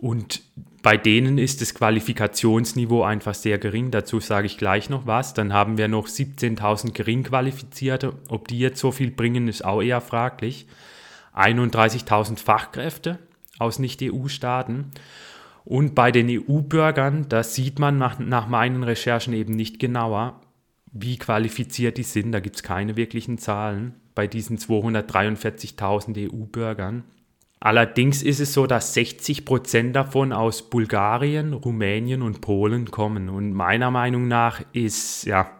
Und 0.00 0.40
bei 0.82 0.96
denen 0.96 1.36
ist 1.36 1.60
das 1.60 1.74
Qualifikationsniveau 1.74 3.02
einfach 3.02 3.34
sehr 3.34 3.58
gering. 3.58 3.90
Dazu 3.90 4.18
sage 4.18 4.46
ich 4.46 4.56
gleich 4.56 4.88
noch 4.88 5.06
was. 5.06 5.34
Dann 5.34 5.52
haben 5.52 5.76
wir 5.76 5.88
noch 5.88 6.08
17.000 6.08 6.92
Geringqualifizierte. 6.92 8.14
Ob 8.28 8.48
die 8.48 8.58
jetzt 8.58 8.80
so 8.80 8.90
viel 8.90 9.10
bringen, 9.10 9.46
ist 9.46 9.62
auch 9.62 9.82
eher 9.82 10.00
fraglich. 10.00 10.66
31.000 11.34 12.38
Fachkräfte 12.38 13.18
aus 13.58 13.78
Nicht-EU-Staaten. 13.78 14.90
Und 15.66 15.94
bei 15.94 16.10
den 16.10 16.28
EU-Bürgern, 16.30 17.26
da 17.28 17.42
sieht 17.42 17.78
man 17.78 17.98
nach, 17.98 18.18
nach 18.18 18.48
meinen 18.48 18.82
Recherchen 18.82 19.34
eben 19.34 19.54
nicht 19.54 19.78
genauer, 19.78 20.40
wie 20.92 21.18
qualifiziert 21.18 21.98
die 21.98 22.04
sind. 22.04 22.32
Da 22.32 22.40
gibt 22.40 22.56
es 22.56 22.62
keine 22.62 22.96
wirklichen 22.96 23.36
Zahlen 23.36 23.94
bei 24.14 24.26
diesen 24.26 24.56
243.000 24.56 26.32
EU-Bürgern. 26.32 27.04
Allerdings 27.62 28.22
ist 28.22 28.40
es 28.40 28.54
so, 28.54 28.66
dass 28.66 28.94
60 28.94 29.44
Prozent 29.44 29.94
davon 29.94 30.32
aus 30.32 30.70
Bulgarien, 30.70 31.52
Rumänien 31.52 32.22
und 32.22 32.40
Polen 32.40 32.90
kommen. 32.90 33.28
Und 33.28 33.52
meiner 33.52 33.90
Meinung 33.90 34.28
nach 34.28 34.62
ist, 34.72 35.26
ja, 35.26 35.50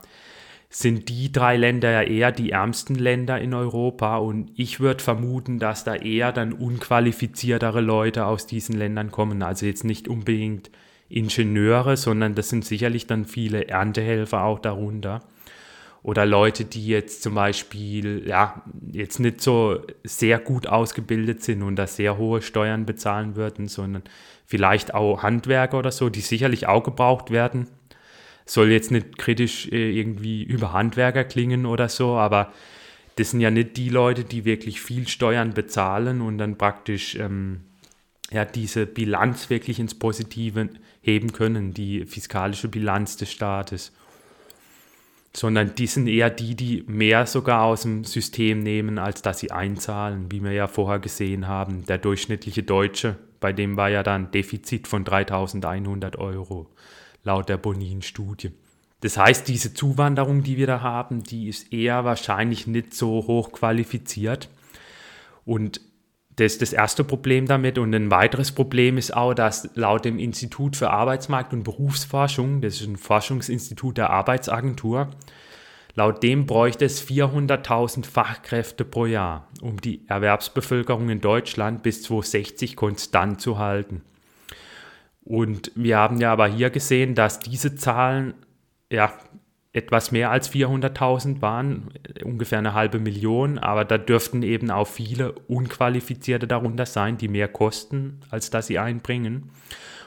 sind 0.71 1.11
die 1.11 1.30
drei 1.30 1.59
Länder 1.59 1.90
ja 1.90 2.02
eher 2.02 2.33
die 2.33 2.52
ärmsten 2.52 2.95
Länder 2.95 3.38
in 3.38 3.52
Europa. 3.52 4.16
Und 4.16 4.50
ich 4.57 4.80
würde 4.80 5.04
vermuten, 5.04 5.59
dass 5.59 5.85
da 5.85 5.95
eher 5.95 6.33
dann 6.33 6.54
unqualifiziertere 6.54 7.83
Leute 7.83 8.25
aus 8.25 8.47
diesen 8.47 8.78
Ländern 8.78 9.11
kommen. 9.11 9.42
Also 9.42 9.66
jetzt 9.66 9.85
nicht 9.85 10.09
unbedingt 10.09 10.71
Ingenieure, 11.11 11.99
sondern 11.99 12.35
das 12.35 12.49
sind 12.49 12.64
sicherlich 12.64 13.09
dann 13.09 13.26
viele 13.26 13.69
Erntehelfer 13.69 14.45
auch 14.45 14.59
darunter 14.59 15.21
oder 16.02 16.25
Leute, 16.25 16.64
die 16.64 16.87
jetzt 16.87 17.23
zum 17.23 17.35
Beispiel 17.35 18.26
ja 18.26 18.62
jetzt 18.90 19.21
nicht 19.21 19.40
so 19.40 19.80
sehr 20.02 20.38
gut 20.38 20.66
ausgebildet 20.66 21.42
sind 21.42 21.62
und 21.62 21.76
da 21.76 21.87
sehr 21.87 22.16
hohe 22.16 22.40
Steuern 22.42 22.87
bezahlen 22.87 23.37
würden, 23.37 23.69
sondern 23.69 24.02
vielleicht 24.47 24.95
auch 24.95 25.23
Handwerker 25.23 25.78
oder 25.78 25.92
so, 25.92 26.09
die 26.09 26.21
sicherlich 26.21 26.66
auch 26.66 26.83
gebraucht 26.83 27.30
werden. 27.30 27.69
Soll 28.47 28.71
jetzt 28.71 28.90
nicht 28.90 29.19
kritisch 29.19 29.69
äh, 29.71 29.90
irgendwie 29.90 30.42
über 30.42 30.73
Handwerker 30.73 31.25
klingen 31.25 31.66
oder 31.66 31.88
so, 31.88 32.16
aber 32.16 32.52
das 33.16 33.30
sind 33.30 33.40
ja 33.40 33.50
nicht 33.50 33.76
die 33.76 33.90
Leute, 33.90 34.25
die 34.25 34.45
wirklich 34.45 34.80
viel 34.80 35.07
Steuern 35.07 35.52
bezahlen 35.52 36.21
und 36.23 36.38
dann 36.38 36.57
praktisch 36.57 37.14
ähm, 37.16 37.61
ja, 38.30 38.45
diese 38.45 38.87
Bilanz 38.87 39.50
wirklich 39.50 39.78
ins 39.78 39.95
Positive 39.95 40.71
heben 41.02 41.33
können, 41.33 41.75
die 41.75 42.07
fiskalische 42.07 42.69
Bilanz 42.69 43.16
des 43.16 43.30
Staates 43.30 43.92
sondern 45.33 45.75
die 45.75 45.87
sind 45.87 46.09
eher 46.09 46.31
die, 46.31 46.55
die 46.57 46.85
mehr 46.87 47.27
sogar 47.27 47.63
aus 47.63 47.83
dem 47.83 48.05
System 48.05 48.63
nehmen, 48.63 48.99
als 48.99 49.23
dass 49.23 49.39
sie 49.39 49.53
einzahlen, 49.53 50.31
wie 50.31 50.43
wir 50.43 50.53
ja 50.53 50.67
vorher 50.67 50.99
gesehen 50.99 51.47
haben. 51.47 51.87
Der 51.87 51.99
durchschnittliche 51.99 52.63
Deutsche, 52.63 53.17
bei 53.39 53.53
dem 53.53 53.77
war 53.77 53.89
ja 53.89 54.03
dann 54.03 54.31
Defizit 54.33 54.89
von 54.89 55.05
3100 55.05 56.17
Euro, 56.19 56.67
laut 57.23 57.49
der 57.49 57.59
Bonin-Studie. 57.59 58.51
Das 59.03 59.17
heißt, 59.17 59.49
diese 59.49 59.73
Zuwanderung, 59.73 60.43
die 60.43 60.57
wir 60.57 60.67
da 60.67 60.83
haben, 60.83 61.23
die 61.23 61.49
ist 61.49 61.73
eher 61.73 62.05
wahrscheinlich 62.05 62.67
nicht 62.67 62.93
so 62.93 63.27
hoch 63.27 63.53
qualifiziert. 63.53 64.51
Und 65.47 65.81
das 66.41 66.53
ist 66.53 66.63
das 66.63 66.73
erste 66.73 67.05
Problem 67.05 67.47
damit. 67.47 67.77
Und 67.77 67.95
ein 67.95 68.11
weiteres 68.11 68.53
Problem 68.53 68.97
ist 68.97 69.15
auch, 69.15 69.35
dass 69.35 69.69
laut 69.75 70.07
dem 70.07 70.19
Institut 70.19 70.75
für 70.75 70.91
Arbeitsmarkt 70.91 71.53
und 71.53 71.65
Berufsforschung, 71.65 72.63
das 72.63 72.81
ist 72.81 72.87
ein 72.87 72.97
Forschungsinstitut 72.97 73.99
der 73.99 74.09
Arbeitsagentur, 74.09 75.11
laut 75.95 76.23
dem 76.23 76.47
bräuchte 76.47 76.87
es 76.87 77.07
400.000 77.07 78.07
Fachkräfte 78.07 78.87
pro 78.87 79.05
Jahr, 79.05 79.49
um 79.61 79.81
die 79.83 80.07
Erwerbsbevölkerung 80.09 81.11
in 81.11 81.21
Deutschland 81.21 81.83
bis 81.83 82.03
2060 82.05 82.75
konstant 82.75 83.43
zu 83.43 83.59
halten. 83.59 84.01
Und 85.23 85.71
wir 85.75 85.99
haben 85.99 86.21
ja 86.21 86.33
aber 86.33 86.49
hier 86.49 86.71
gesehen, 86.71 87.15
dass 87.15 87.39
diese 87.39 87.75
Zahlen 87.77 88.33
ja 88.91 89.13
etwas 89.73 90.11
mehr 90.11 90.31
als 90.31 90.53
400.000 90.53 91.43
waren, 91.43 91.91
ungefähr 92.25 92.59
eine 92.59 92.75
halbe 92.75 92.99
Million, 92.99 93.59
aber 93.59 93.85
da 93.85 93.99
dürften 93.99 94.43
eben 94.43 94.71
auch 94.71 94.89
viele 94.89 95.33
Unqualifizierte 95.33 96.49
darunter 96.49 96.87
sein, 96.87 97.19
die 97.19 97.29
mehr 97.29 97.47
kosten, 97.47 98.21
als 98.31 98.50
dass 98.50 98.67
sie 98.67 98.79
einbringen. 98.79 99.50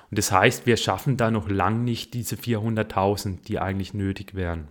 Und 0.09 0.17
das 0.17 0.31
heißt, 0.31 0.65
wir 0.65 0.77
schaffen 0.77 1.15
da 1.15 1.31
noch 1.31 1.49
lang 1.49 1.85
nicht 1.85 2.13
diese 2.13 2.35
400.000, 2.35 3.43
die 3.47 3.59
eigentlich 3.59 3.93
nötig 3.93 4.35
wären. 4.35 4.67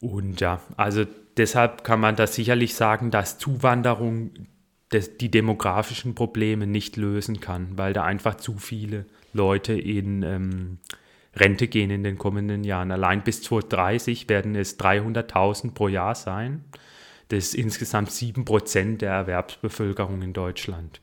Und 0.00 0.40
ja, 0.40 0.60
also 0.76 1.04
deshalb 1.36 1.84
kann 1.84 2.00
man 2.00 2.16
da 2.16 2.26
sicherlich 2.26 2.74
sagen, 2.74 3.10
dass 3.10 3.38
Zuwanderung 3.38 4.30
die 4.92 5.30
demografischen 5.30 6.14
Probleme 6.14 6.66
nicht 6.66 6.96
lösen 6.96 7.40
kann, 7.40 7.76
weil 7.76 7.92
da 7.92 8.04
einfach 8.04 8.36
zu 8.36 8.58
viele 8.58 9.04
Leute 9.32 9.74
in 9.74 10.22
ähm, 10.22 10.78
Rente 11.34 11.68
gehen 11.68 11.90
in 11.90 12.02
den 12.02 12.18
kommenden 12.18 12.64
Jahren. 12.64 12.90
Allein 12.90 13.22
bis 13.22 13.42
2030 13.42 14.28
werden 14.28 14.54
es 14.56 14.78
300.000 14.78 15.72
pro 15.72 15.88
Jahr 15.88 16.14
sein. 16.14 16.64
Das 17.28 17.44
ist 17.44 17.54
insgesamt 17.54 18.10
7% 18.10 18.98
der 18.98 19.12
Erwerbsbevölkerung 19.12 20.22
in 20.22 20.32
Deutschland. 20.32 21.00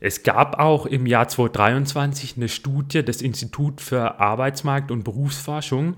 Es 0.00 0.24
gab 0.24 0.58
auch 0.58 0.84
im 0.84 1.06
Jahr 1.06 1.28
2023 1.28 2.36
eine 2.36 2.48
Studie 2.48 3.04
des 3.04 3.22
Instituts 3.22 3.84
für 3.84 4.18
Arbeitsmarkt 4.20 4.90
und 4.90 5.04
Berufsforschung 5.04 5.96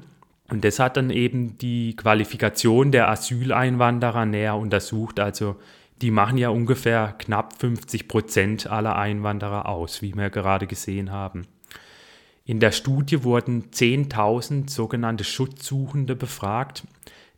und 0.48 0.64
das 0.64 0.78
hat 0.78 0.96
dann 0.96 1.10
eben 1.10 1.56
die 1.58 1.96
Qualifikation 1.96 2.92
der 2.92 3.08
Asyleinwanderer 3.08 4.26
näher 4.26 4.56
untersucht. 4.56 5.18
Also 5.18 5.56
die 6.02 6.10
machen 6.10 6.36
ja 6.36 6.50
ungefähr 6.50 7.14
knapp 7.18 7.58
50 7.58 8.08
Prozent 8.08 8.66
aller 8.66 8.96
Einwanderer 8.96 9.68
aus, 9.68 10.02
wie 10.02 10.14
wir 10.14 10.30
gerade 10.30 10.66
gesehen 10.66 11.10
haben. 11.12 11.46
In 12.46 12.60
der 12.60 12.72
Studie 12.72 13.24
wurden 13.24 13.70
10.000 13.70 14.68
sogenannte 14.68 15.24
Schutzsuchende 15.24 16.14
befragt, 16.14 16.84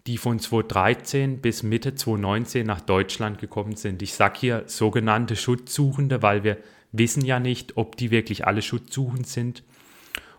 die 0.09 0.19
von 0.19 0.41
2013 0.41 1.41
bis 1.41 1.63
Mitte 1.63 1.95
2019 1.95 2.67
nach 2.67 2.81
Deutschland 2.81 3.39
gekommen 3.39 3.77
sind. 3.77 4.03
Ich 4.03 4.15
sage 4.15 4.41
hier 4.41 4.63
sogenannte 4.67 5.37
Schutzsuchende, 5.37 6.23
weil 6.23 6.43
wir 6.43 6.59
wissen 6.91 7.25
ja 7.25 7.39
nicht, 7.39 7.77
ob 7.77 7.97
die 7.97 8.11
wirklich 8.11 8.47
alle 8.47 8.63
schutzsuchend 8.63 9.29
sind 9.29 9.63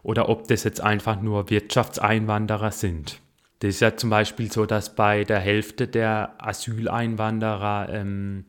oder 0.04 0.28
ob 0.28 0.48
das 0.50 0.66
jetzt 0.66 0.82
einfach 0.82 1.22
nur 1.22 1.50
Wirtschaftseinwanderer 1.50 2.72
sind. 2.72 3.22
Das 3.60 3.70
ist 3.70 3.80
ja 3.80 3.96
zum 3.96 4.10
Beispiel 4.10 4.52
so, 4.52 4.66
dass 4.66 4.96
bei 4.96 5.24
der 5.24 5.40
Hälfte 5.40 5.88
der 5.88 6.36
Asyleinwanderer 6.40 7.90
ähm, 7.92 8.46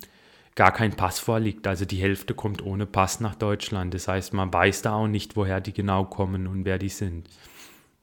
gar 0.58 0.72
kein 0.72 0.96
Pass 0.96 1.20
vorliegt. 1.20 1.68
Also 1.68 1.84
die 1.84 2.02
Hälfte 2.02 2.34
kommt 2.34 2.64
ohne 2.64 2.84
Pass 2.84 3.20
nach 3.20 3.36
Deutschland. 3.36 3.94
Das 3.94 4.08
heißt, 4.08 4.34
man 4.34 4.52
weiß 4.52 4.82
da 4.82 4.94
auch 4.94 5.06
nicht, 5.06 5.36
woher 5.36 5.60
die 5.60 5.72
genau 5.72 6.04
kommen 6.04 6.48
und 6.48 6.64
wer 6.64 6.78
die 6.78 6.88
sind. 6.88 7.28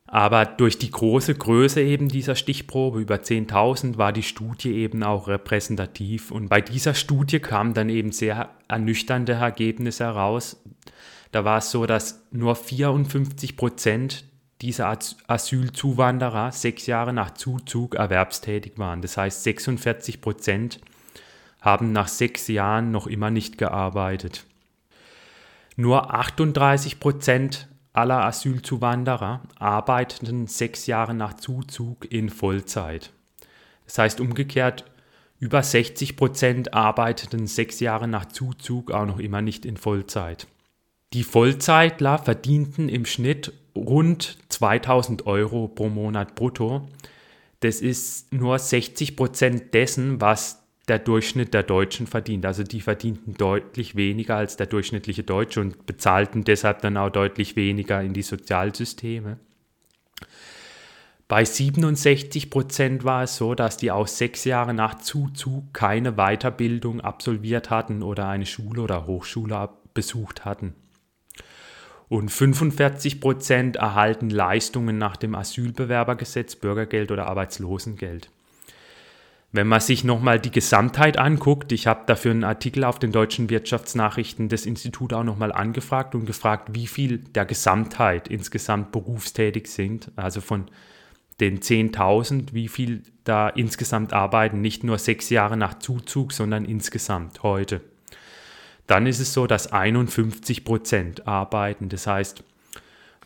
Aber 0.07 0.45
durch 0.45 0.77
die 0.77 0.89
große 0.89 1.35
Größe 1.35 1.81
eben 1.81 2.07
dieser 2.07 2.35
Stichprobe, 2.35 3.01
über 3.01 3.15
10.000, 3.15 3.97
war 3.97 4.13
die 4.13 4.23
Studie 4.23 4.71
eben 4.71 5.03
auch 5.03 5.27
repräsentativ. 5.27 6.31
Und 6.31 6.47
bei 6.47 6.61
dieser 6.61 6.93
Studie 6.93 7.41
kamen 7.41 7.73
dann 7.73 7.89
eben 7.89 8.13
sehr 8.13 8.51
ernüchternde 8.69 9.33
Ergebnisse 9.33 10.05
heraus. 10.05 10.63
Da 11.33 11.43
war 11.43 11.57
es 11.57 11.71
so, 11.71 11.85
dass 11.85 12.25
nur 12.31 12.55
54 12.55 13.57
Prozent 13.57 14.23
dieser 14.61 14.97
Asylzuwanderer 15.27 16.53
sechs 16.53 16.87
Jahre 16.87 17.11
nach 17.11 17.31
Zuzug 17.31 17.95
erwerbstätig 17.95 18.77
waren. 18.77 19.01
Das 19.01 19.17
heißt, 19.17 19.43
46 19.43 20.21
Prozent 20.21 20.79
haben 21.65 21.91
nach 21.91 22.07
sechs 22.07 22.47
Jahren 22.47 22.91
noch 22.91 23.07
immer 23.07 23.31
nicht 23.31 23.57
gearbeitet. 23.57 24.45
Nur 25.75 26.13
38 26.13 26.99
Prozent 26.99 27.67
aller 27.91 28.23
Asylzuwanderer 28.23 29.41
arbeiteten 29.57 30.47
sechs 30.47 30.85
Jahre 30.85 31.13
nach 31.13 31.33
Zuzug 31.33 32.09
in 32.11 32.29
Vollzeit. 32.29 33.11
Das 33.85 33.97
heißt 33.97 34.21
umgekehrt, 34.21 34.85
über 35.39 35.63
60 35.63 36.15
Prozent 36.15 36.73
arbeiteten 36.73 37.47
sechs 37.47 37.79
Jahre 37.79 38.07
nach 38.07 38.25
Zuzug 38.27 38.91
auch 38.91 39.05
noch 39.05 39.19
immer 39.19 39.41
nicht 39.41 39.65
in 39.65 39.77
Vollzeit. 39.77 40.47
Die 41.13 41.23
Vollzeitler 41.23 42.17
verdienten 42.17 42.89
im 42.89 43.05
Schnitt 43.05 43.53
rund 43.75 44.37
2000 44.49 45.27
Euro 45.27 45.67
pro 45.67 45.89
Monat 45.89 46.35
brutto. 46.35 46.87
Das 47.59 47.81
ist 47.81 48.33
nur 48.33 48.59
60 48.59 49.15
Prozent 49.15 49.73
dessen, 49.73 50.21
was 50.21 50.64
der 50.87 50.99
Durchschnitt 50.99 51.53
der 51.53 51.63
Deutschen 51.63 52.07
verdient. 52.07 52.45
Also 52.45 52.63
die 52.63 52.81
verdienten 52.81 53.33
deutlich 53.33 53.95
weniger 53.95 54.35
als 54.35 54.57
der 54.57 54.67
durchschnittliche 54.67 55.23
Deutsche 55.23 55.61
und 55.61 55.85
bezahlten 55.85 56.43
deshalb 56.43 56.81
dann 56.81 56.97
auch 56.97 57.09
deutlich 57.09 57.55
weniger 57.55 58.01
in 58.01 58.13
die 58.13 58.21
Sozialsysteme. 58.21 59.37
Bei 61.27 61.43
67 61.43 62.51
Prozent 62.51 63.03
war 63.03 63.23
es 63.23 63.37
so, 63.37 63.55
dass 63.55 63.77
die 63.77 63.89
auch 63.91 64.07
sechs 64.07 64.45
Jahre 64.45 64.75
nach 64.75 64.99
Zuzug 64.99 65.73
keine 65.73 66.13
Weiterbildung 66.13 67.01
absolviert 67.01 67.71
hatten 67.71 68.03
oder 68.03 68.27
eine 68.27 68.45
Schule 68.45 68.81
oder 68.81 69.07
Hochschule 69.07 69.69
besucht 69.95 70.45
hatten. 70.45 70.75
Und 72.09 72.29
45 72.29 73.19
Prozent 73.19 73.77
erhalten 73.77 74.29
Leistungen 74.29 74.99
nach 74.99 75.17
dem 75.17 75.33
Asylbewerbergesetz, 75.33 76.55
Bürgergeld 76.55 77.11
oder 77.11 77.25
Arbeitslosengeld. 77.25 78.29
Wenn 79.55 79.67
man 79.67 79.79
sich 79.79 80.03
nochmal 80.03 80.37
die 80.37 80.51
Gesamtheit 80.51 81.17
anguckt, 81.17 81.71
ich 81.71 81.87
habe 81.87 82.01
dafür 82.07 82.31
einen 82.31 82.43
Artikel 82.43 82.83
auf 82.83 82.99
den 82.99 83.13
deutschen 83.13 83.49
Wirtschaftsnachrichten 83.49 84.49
des 84.49 84.65
Instituts 84.65 85.13
auch 85.13 85.23
nochmal 85.23 85.53
angefragt 85.53 86.13
und 86.13 86.25
gefragt, 86.25 86.71
wie 86.73 86.87
viel 86.87 87.19
der 87.19 87.45
Gesamtheit 87.45 88.27
insgesamt 88.27 88.91
berufstätig 88.91 89.67
sind. 89.67 90.11
Also 90.17 90.41
von 90.41 90.65
den 91.39 91.61
10.000, 91.61 92.51
wie 92.51 92.67
viel 92.67 93.03
da 93.23 93.47
insgesamt 93.47 94.11
arbeiten, 94.11 94.59
nicht 94.59 94.83
nur 94.83 94.97
sechs 94.97 95.29
Jahre 95.29 95.55
nach 95.55 95.79
Zuzug, 95.79 96.33
sondern 96.33 96.65
insgesamt 96.65 97.41
heute. 97.41 97.79
Dann 98.87 99.07
ist 99.07 99.21
es 99.21 99.33
so, 99.33 99.47
dass 99.47 99.71
51 99.71 100.65
Prozent 100.65 101.29
arbeiten. 101.29 101.87
Das 101.87 102.07
heißt, 102.07 102.43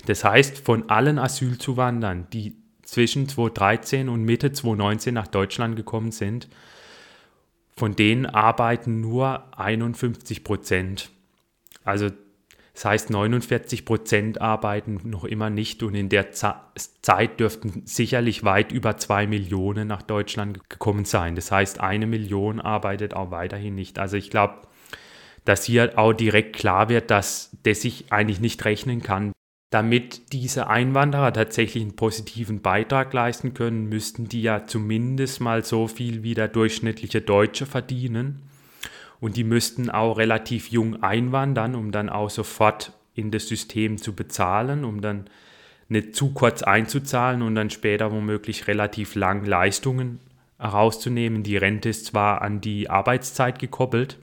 das 0.06 0.24
heißt, 0.24 0.60
von 0.60 0.92
allen 0.92 1.18
Asylzuwandern, 1.18 2.28
die 2.32 2.59
zwischen 2.92 3.28
2013 3.28 4.10
und 4.10 4.24
Mitte 4.24 4.52
2019 4.52 5.14
nach 5.14 5.28
Deutschland 5.28 5.76
gekommen 5.76 6.12
sind, 6.12 6.48
von 7.76 7.96
denen 7.96 8.26
arbeiten 8.26 9.00
nur 9.02 9.58
51 9.58 10.44
Prozent. 10.44 11.10
Also 11.84 12.10
das 12.74 12.86
heißt, 12.86 13.10
49 13.10 13.84
Prozent 13.84 14.40
arbeiten 14.40 15.02
noch 15.04 15.26
immer 15.26 15.50
nicht 15.50 15.84
und 15.84 15.96
in 15.96 16.08
der 16.08 16.32
Zeit 16.32 17.40
dürften 17.40 17.82
sicherlich 17.86 18.46
weit 18.46 18.72
über 18.72 18.96
zwei 18.96 19.28
Millionen 19.28 19.90
nach 19.90 20.02
Deutschland 20.02 20.70
gekommen 20.70 21.04
sein. 21.04 21.36
Das 21.36 21.52
heißt, 21.52 21.82
eine 21.82 22.08
Million 22.08 22.62
arbeitet 22.62 23.14
auch 23.14 23.32
weiterhin 23.32 23.76
nicht. 23.76 24.00
Also 24.00 24.16
ich 24.16 24.30
glaube, 24.30 24.62
dass 25.44 25.66
hier 25.66 25.98
auch 25.98 26.14
direkt 26.14 26.56
klar 26.56 26.88
wird, 26.88 27.12
dass 27.12 27.58
das 27.64 27.82
sich 27.82 28.14
eigentlich 28.14 28.40
nicht 28.40 28.64
rechnen 28.64 29.02
kann, 29.04 29.34
damit 29.70 30.34
diese 30.34 30.68
Einwanderer 30.68 31.32
tatsächlich 31.32 31.84
einen 31.84 31.96
positiven 31.96 32.62
Beitrag 32.62 33.14
leisten 33.14 33.54
können, 33.54 33.88
müssten 33.88 34.28
die 34.28 34.42
ja 34.42 34.66
zumindest 34.66 35.42
mal 35.42 35.64
so 35.64 35.88
viel 35.88 36.24
wie 36.24 36.34
der 36.34 36.48
durchschnittliche 36.48 37.22
Deutsche 37.22 37.66
verdienen. 37.66 38.42
Und 39.20 39.38
die 39.38 39.44
müssten 39.44 39.90
auch 39.90 40.18
relativ 40.18 40.70
jung 40.70 41.04
einwandern, 41.04 41.76
um 41.76 41.92
dann 41.92 42.10
auch 42.10 42.30
sofort 42.30 42.94
in 43.14 43.32
das 43.32 43.48
System 43.48 43.98
zu 43.98 44.14
bezahlen, 44.14 44.86
um 44.86 45.02
dann 45.02 45.30
nicht 45.88 46.16
zu 46.16 46.34
kurz 46.34 46.64
einzuzahlen 46.64 47.42
und 47.42 47.56
dann 47.56 47.70
später 47.70 48.12
womöglich 48.12 48.68
relativ 48.68 49.16
lang 49.16 49.46
Leistungen 49.46 50.20
herauszunehmen. 50.58 51.44
Die 51.44 51.58
Rente 51.58 51.90
ist 51.90 52.06
zwar 52.06 52.42
an 52.42 52.62
die 52.62 52.90
Arbeitszeit 52.90 53.60
gekoppelt, 53.60 54.18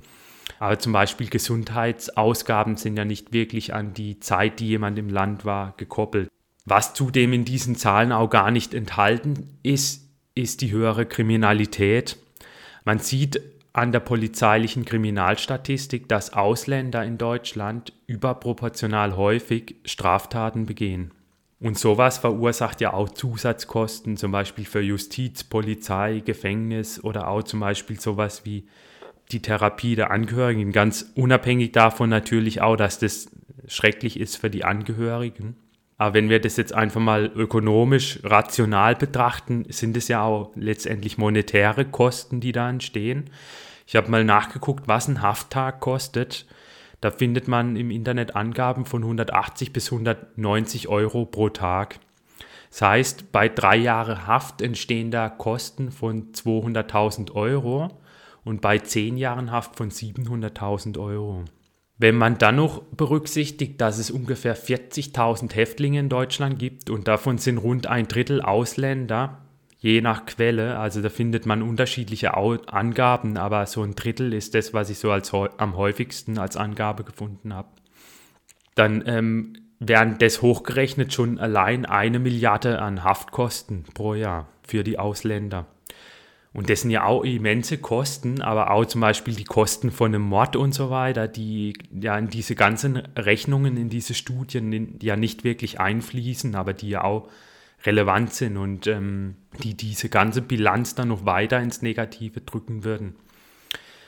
aber 0.58 0.78
zum 0.78 0.92
Beispiel 0.92 1.28
Gesundheitsausgaben 1.28 2.76
sind 2.76 2.96
ja 2.96 3.04
nicht 3.04 3.32
wirklich 3.32 3.74
an 3.74 3.94
die 3.94 4.20
Zeit, 4.20 4.60
die 4.60 4.68
jemand 4.68 4.98
im 4.98 5.08
Land 5.08 5.44
war, 5.44 5.74
gekoppelt. 5.76 6.28
Was 6.64 6.94
zudem 6.94 7.32
in 7.32 7.44
diesen 7.44 7.76
Zahlen 7.76 8.12
auch 8.12 8.28
gar 8.28 8.50
nicht 8.50 8.74
enthalten 8.74 9.58
ist, 9.62 10.08
ist 10.34 10.60
die 10.60 10.72
höhere 10.72 11.06
Kriminalität. 11.06 12.16
Man 12.84 12.98
sieht 12.98 13.40
an 13.72 13.92
der 13.92 14.00
polizeilichen 14.00 14.84
Kriminalstatistik, 14.84 16.08
dass 16.08 16.32
Ausländer 16.32 17.04
in 17.04 17.18
Deutschland 17.18 17.92
überproportional 18.06 19.16
häufig 19.16 19.76
Straftaten 19.84 20.66
begehen. 20.66 21.12
Und 21.60 21.78
sowas 21.78 22.18
verursacht 22.18 22.80
ja 22.80 22.92
auch 22.92 23.08
Zusatzkosten, 23.08 24.16
zum 24.16 24.32
Beispiel 24.32 24.64
für 24.64 24.80
Justiz, 24.80 25.44
Polizei, 25.44 26.20
Gefängnis 26.24 27.02
oder 27.02 27.28
auch 27.28 27.42
zum 27.42 27.60
Beispiel 27.60 27.98
sowas 28.00 28.44
wie 28.44 28.66
die 29.32 29.42
Therapie 29.42 29.96
der 29.96 30.10
Angehörigen, 30.10 30.72
ganz 30.72 31.12
unabhängig 31.14 31.72
davon 31.72 32.08
natürlich 32.10 32.60
auch, 32.60 32.76
dass 32.76 32.98
das 32.98 33.28
schrecklich 33.66 34.20
ist 34.20 34.36
für 34.36 34.50
die 34.50 34.64
Angehörigen. 34.64 35.56
Aber 35.98 36.14
wenn 36.14 36.28
wir 36.28 36.40
das 36.40 36.56
jetzt 36.56 36.74
einfach 36.74 37.00
mal 37.00 37.32
ökonomisch 37.34 38.20
rational 38.22 38.94
betrachten, 38.94 39.64
sind 39.70 39.96
es 39.96 40.08
ja 40.08 40.22
auch 40.22 40.52
letztendlich 40.54 41.16
monetäre 41.16 41.86
Kosten, 41.86 42.40
die 42.40 42.52
da 42.52 42.68
entstehen. 42.68 43.30
Ich 43.86 43.96
habe 43.96 44.10
mal 44.10 44.24
nachgeguckt, 44.24 44.88
was 44.88 45.08
ein 45.08 45.22
Hafttag 45.22 45.80
kostet. 45.80 46.46
Da 47.00 47.10
findet 47.10 47.48
man 47.48 47.76
im 47.76 47.90
Internet 47.90 48.36
Angaben 48.36 48.84
von 48.84 49.02
180 49.02 49.72
bis 49.72 49.90
190 49.90 50.88
Euro 50.88 51.24
pro 51.24 51.48
Tag. 51.48 51.98
Das 52.70 52.82
heißt, 52.82 53.32
bei 53.32 53.48
drei 53.48 53.76
Jahren 53.76 54.26
Haft 54.26 54.60
entstehen 54.60 55.10
da 55.10 55.30
Kosten 55.30 55.90
von 55.90 56.32
200.000 56.32 57.32
Euro 57.32 57.88
und 58.46 58.60
bei 58.60 58.78
zehn 58.78 59.16
Jahren 59.16 59.50
Haft 59.50 59.76
von 59.76 59.90
700.000 59.90 60.98
Euro. 60.98 61.44
Wenn 61.98 62.14
man 62.14 62.38
dann 62.38 62.56
noch 62.56 62.82
berücksichtigt, 62.96 63.80
dass 63.80 63.98
es 63.98 64.10
ungefähr 64.10 64.56
40.000 64.56 65.52
Häftlinge 65.52 65.98
in 65.98 66.08
Deutschland 66.08 66.58
gibt 66.58 66.88
und 66.88 67.08
davon 67.08 67.38
sind 67.38 67.58
rund 67.58 67.88
ein 67.88 68.06
Drittel 68.06 68.40
Ausländer, 68.40 69.42
je 69.78 70.00
nach 70.00 70.26
Quelle, 70.26 70.78
also 70.78 71.02
da 71.02 71.08
findet 71.08 71.44
man 71.44 71.60
unterschiedliche 71.60 72.34
Angaben, 72.34 73.36
aber 73.36 73.66
so 73.66 73.82
ein 73.82 73.96
Drittel 73.96 74.32
ist 74.32 74.54
das, 74.54 74.72
was 74.72 74.90
ich 74.90 74.98
so 74.98 75.10
als 75.10 75.34
am 75.34 75.76
häufigsten 75.76 76.38
als 76.38 76.56
Angabe 76.56 77.02
gefunden 77.02 77.52
habe. 77.52 77.68
Dann 78.76 79.02
ähm, 79.06 79.54
wären 79.80 80.18
das 80.18 80.40
hochgerechnet 80.40 81.12
schon 81.12 81.40
allein 81.40 81.84
eine 81.84 82.20
Milliarde 82.20 82.80
an 82.80 83.02
Haftkosten 83.02 83.84
pro 83.92 84.14
Jahr 84.14 84.46
für 84.62 84.84
die 84.84 85.00
Ausländer. 85.00 85.66
Und 86.56 86.70
das 86.70 86.80
sind 86.80 86.90
ja 86.90 87.04
auch 87.04 87.22
immense 87.22 87.76
Kosten, 87.76 88.40
aber 88.40 88.70
auch 88.70 88.86
zum 88.86 89.02
Beispiel 89.02 89.34
die 89.34 89.44
Kosten 89.44 89.90
von 89.90 90.14
einem 90.14 90.22
Mord 90.22 90.56
und 90.56 90.72
so 90.72 90.88
weiter, 90.88 91.28
die 91.28 91.74
ja 91.92 92.16
in 92.16 92.28
diese 92.28 92.54
ganzen 92.54 92.96
Rechnungen, 93.14 93.76
in 93.76 93.90
diese 93.90 94.14
Studien 94.14 94.98
ja 95.02 95.16
nicht 95.16 95.44
wirklich 95.44 95.80
einfließen, 95.80 96.54
aber 96.54 96.72
die 96.72 96.88
ja 96.88 97.04
auch 97.04 97.28
relevant 97.84 98.32
sind 98.32 98.56
und 98.56 98.86
ähm, 98.86 99.36
die 99.62 99.74
diese 99.74 100.08
ganze 100.08 100.40
Bilanz 100.40 100.94
dann 100.94 101.08
noch 101.08 101.26
weiter 101.26 101.60
ins 101.60 101.82
Negative 101.82 102.40
drücken 102.40 102.84
würden. 102.84 103.16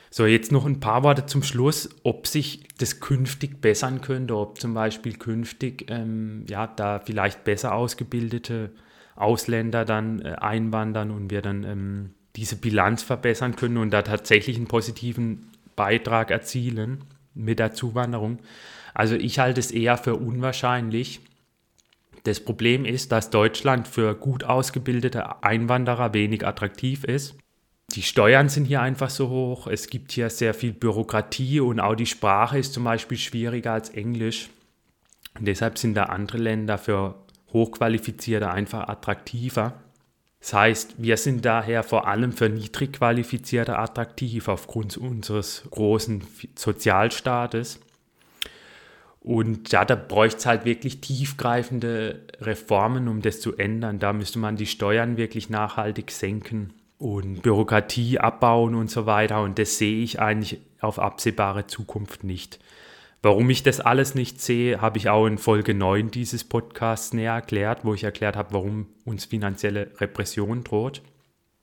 So, 0.09 0.25
jetzt 0.25 0.51
noch 0.51 0.65
ein 0.65 0.79
paar 0.79 1.03
Worte 1.03 1.27
zum 1.27 1.43
Schluss, 1.43 1.87
ob 2.01 2.25
sich 2.25 2.67
das 2.79 2.99
künftig 2.99 3.61
bessern 3.61 4.01
könnte, 4.01 4.35
ob 4.35 4.59
zum 4.59 4.73
Beispiel 4.73 5.13
künftig 5.17 5.85
ähm, 5.87 6.45
ja, 6.49 6.65
da 6.65 6.97
vielleicht 6.97 7.43
besser 7.43 7.75
ausgebildete 7.75 8.71
Ausländer 9.15 9.85
dann 9.85 10.19
äh, 10.23 10.29
einwandern 10.39 11.11
und 11.11 11.29
wir 11.29 11.43
dann 11.43 11.63
ähm, 11.63 12.09
diese 12.39 12.55
Bilanz 12.55 13.03
verbessern 13.03 13.55
können 13.55 13.77
und 13.77 13.91
da 13.91 14.01
tatsächlich 14.01 14.55
einen 14.55 14.67
positiven 14.67 15.51
Beitrag 15.75 16.31
erzielen 16.31 17.03
mit 17.33 17.59
der 17.59 17.73
Zuwanderung. 17.73 18.39
Also 18.93 19.15
ich 19.15 19.39
halte 19.39 19.59
es 19.59 19.71
eher 19.71 19.97
für 19.97 20.15
unwahrscheinlich. 20.15 21.19
Das 22.23 22.39
Problem 22.39 22.85
ist, 22.85 23.11
dass 23.11 23.29
Deutschland 23.29 23.87
für 23.87 24.15
gut 24.15 24.43
ausgebildete 24.43 25.43
Einwanderer 25.43 26.13
wenig 26.13 26.45
attraktiv 26.45 27.03
ist. 27.03 27.35
Die 27.91 28.03
Steuern 28.03 28.49
sind 28.49 28.65
hier 28.65 28.81
einfach 28.81 29.09
so 29.09 29.29
hoch. 29.29 29.67
Es 29.67 29.87
gibt 29.87 30.11
hier 30.11 30.29
sehr 30.29 30.53
viel 30.53 30.71
Bürokratie 30.71 31.59
und 31.59 31.79
auch 31.79 31.95
die 31.95 32.05
Sprache 32.05 32.59
ist 32.59 32.73
zum 32.73 32.83
Beispiel 32.83 33.17
schwieriger 33.17 33.73
als 33.73 33.89
Englisch. 33.89 34.49
Und 35.37 35.47
deshalb 35.47 35.77
sind 35.77 35.95
da 35.95 36.03
andere 36.03 36.37
Länder 36.37 36.77
für 36.77 37.15
Hochqualifizierte 37.51 38.49
einfach 38.49 38.87
attraktiver. 38.87 39.73
Das 40.39 40.53
heißt, 40.53 40.95
wir 40.97 41.17
sind 41.17 41.43
daher 41.43 41.83
vor 41.83 42.07
allem 42.07 42.31
für 42.31 42.49
niedrig 42.49 42.93
qualifizierte 42.93 43.77
attraktiv 43.77 44.47
aufgrund 44.47 44.97
unseres 44.97 45.63
großen 45.69 46.23
Sozialstaates. 46.55 47.79
Und 49.19 49.71
ja, 49.71 49.83
da 49.83 49.95
bräuchte 49.95 50.37
es 50.37 50.45
halt 50.45 50.63
wirklich 50.63 51.01
tiefgreifende 51.01 52.21
Reformen, 52.39 53.09
um 53.09 53.21
das 53.21 53.41
zu 53.41 53.57
ändern. 53.57 53.99
Da 53.99 54.13
müsste 54.13 54.39
man 54.39 54.55
die 54.55 54.65
Steuern 54.65 55.17
wirklich 55.17 55.49
nachhaltig 55.49 56.11
senken 56.11 56.73
und 56.97 57.41
Bürokratie 57.41 58.19
abbauen 58.19 58.75
und 58.75 58.89
so 58.89 59.05
weiter. 59.05 59.41
Und 59.41 59.59
das 59.59 59.77
sehe 59.77 60.01
ich 60.03 60.21
eigentlich 60.21 60.61
auf 60.79 60.99
absehbare 60.99 61.67
Zukunft 61.67 62.23
nicht. 62.23 62.59
Warum 63.21 63.49
ich 63.49 63.63
das 63.63 63.81
alles 63.81 64.15
nicht 64.15 64.39
sehe, 64.41 64.79
habe 64.79 64.97
ich 64.97 65.09
auch 65.09 65.25
in 65.25 65.37
Folge 65.37 65.73
9 65.73 66.09
dieses 66.09 66.45
Podcasts 66.45 67.13
näher 67.13 67.33
erklärt, 67.33 67.83
wo 67.83 67.93
ich 67.93 68.05
erklärt 68.05 68.37
habe, 68.37 68.53
warum 68.53 68.87
uns 69.03 69.25
finanzielle 69.25 69.91
Repression 69.99 70.63
droht. 70.63 71.01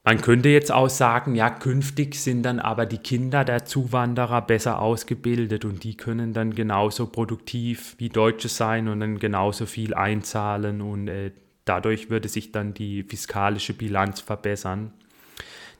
Man 0.04 0.20
könnte 0.20 0.50
jetzt 0.50 0.70
auch 0.70 0.90
sagen, 0.90 1.34
ja, 1.34 1.50
künftig 1.50 2.14
sind 2.14 2.44
dann 2.44 2.60
aber 2.60 2.86
die 2.86 2.98
Kinder 2.98 3.44
der 3.44 3.64
Zuwanderer 3.64 4.42
besser 4.42 4.80
ausgebildet 4.80 5.64
und 5.64 5.82
die 5.82 5.96
können 5.96 6.32
dann 6.32 6.54
genauso 6.54 7.06
produktiv 7.06 7.96
wie 7.98 8.10
Deutsche 8.10 8.48
sein 8.48 8.86
und 8.86 9.00
dann 9.00 9.18
genauso 9.18 9.66
viel 9.66 9.94
einzahlen 9.94 10.80
und 10.80 11.08
äh, 11.08 11.32
dadurch 11.64 12.10
würde 12.10 12.28
sich 12.28 12.52
dann 12.52 12.74
die 12.74 13.02
fiskalische 13.02 13.72
Bilanz 13.72 14.20
verbessern. 14.20 14.92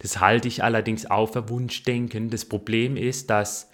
Das 0.01 0.21
halte 0.21 0.49
ich 0.49 0.65
allerdings 0.65 1.09
auch 1.09 1.33
für 1.33 1.49
Wunschdenken. 1.49 2.31
Das 2.31 2.47
Problem 2.47 2.97
ist, 2.97 3.31
dass 3.31 3.71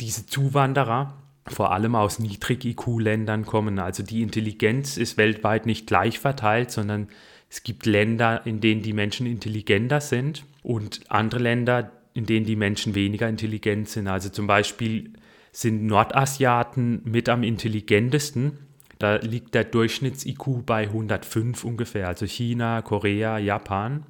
diese 0.00 0.26
Zuwanderer 0.26 1.14
vor 1.46 1.72
allem 1.72 1.94
aus 1.94 2.18
Niedrig-IQ-Ländern 2.18 3.44
kommen. 3.44 3.78
Also 3.78 4.02
die 4.02 4.22
Intelligenz 4.22 4.96
ist 4.96 5.16
weltweit 5.16 5.66
nicht 5.66 5.86
gleich 5.86 6.18
verteilt, 6.18 6.70
sondern 6.70 7.08
es 7.50 7.62
gibt 7.62 7.86
Länder, 7.86 8.46
in 8.46 8.60
denen 8.60 8.82
die 8.82 8.92
Menschen 8.92 9.26
intelligenter 9.26 10.00
sind 10.00 10.44
und 10.62 11.00
andere 11.08 11.40
Länder, 11.40 11.92
in 12.14 12.26
denen 12.26 12.46
die 12.46 12.56
Menschen 12.56 12.94
weniger 12.94 13.28
intelligent 13.28 13.88
sind. 13.88 14.08
Also 14.08 14.28
zum 14.28 14.46
Beispiel 14.46 15.12
sind 15.52 15.86
Nordasiaten 15.86 17.02
mit 17.04 17.28
am 17.28 17.42
intelligentesten. 17.42 18.58
Da 18.98 19.16
liegt 19.16 19.54
der 19.54 19.64
Durchschnitts-IQ 19.64 20.64
bei 20.64 20.84
105 20.84 21.64
ungefähr, 21.64 22.08
also 22.08 22.26
China, 22.26 22.82
Korea, 22.82 23.38
Japan. 23.38 24.06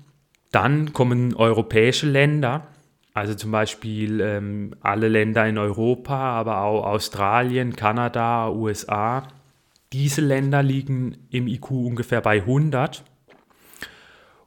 Dann 0.53 0.93
kommen 0.93 1.35
europäische 1.35 2.09
Länder, 2.09 2.69
also 3.15 3.35
zum 3.35 3.53
Beispiel 3.53 4.21
ähm, 4.21 4.75
alle 4.81 5.09
Länder 5.09 5.47
in 5.47 5.57
Europa, 5.57 6.17
aber 6.17 6.63
auch 6.63 6.85
Australien, 6.85 7.77
Kanada, 7.77 8.51
USA. 8.51 9.29
Diese 9.93 10.21
Länder 10.21 10.65
liegen 10.65 11.17
im 11.31 11.47
IQ 11.47 11.71
ungefähr 11.71 12.21
bei 12.21 12.41
100. 12.41 13.05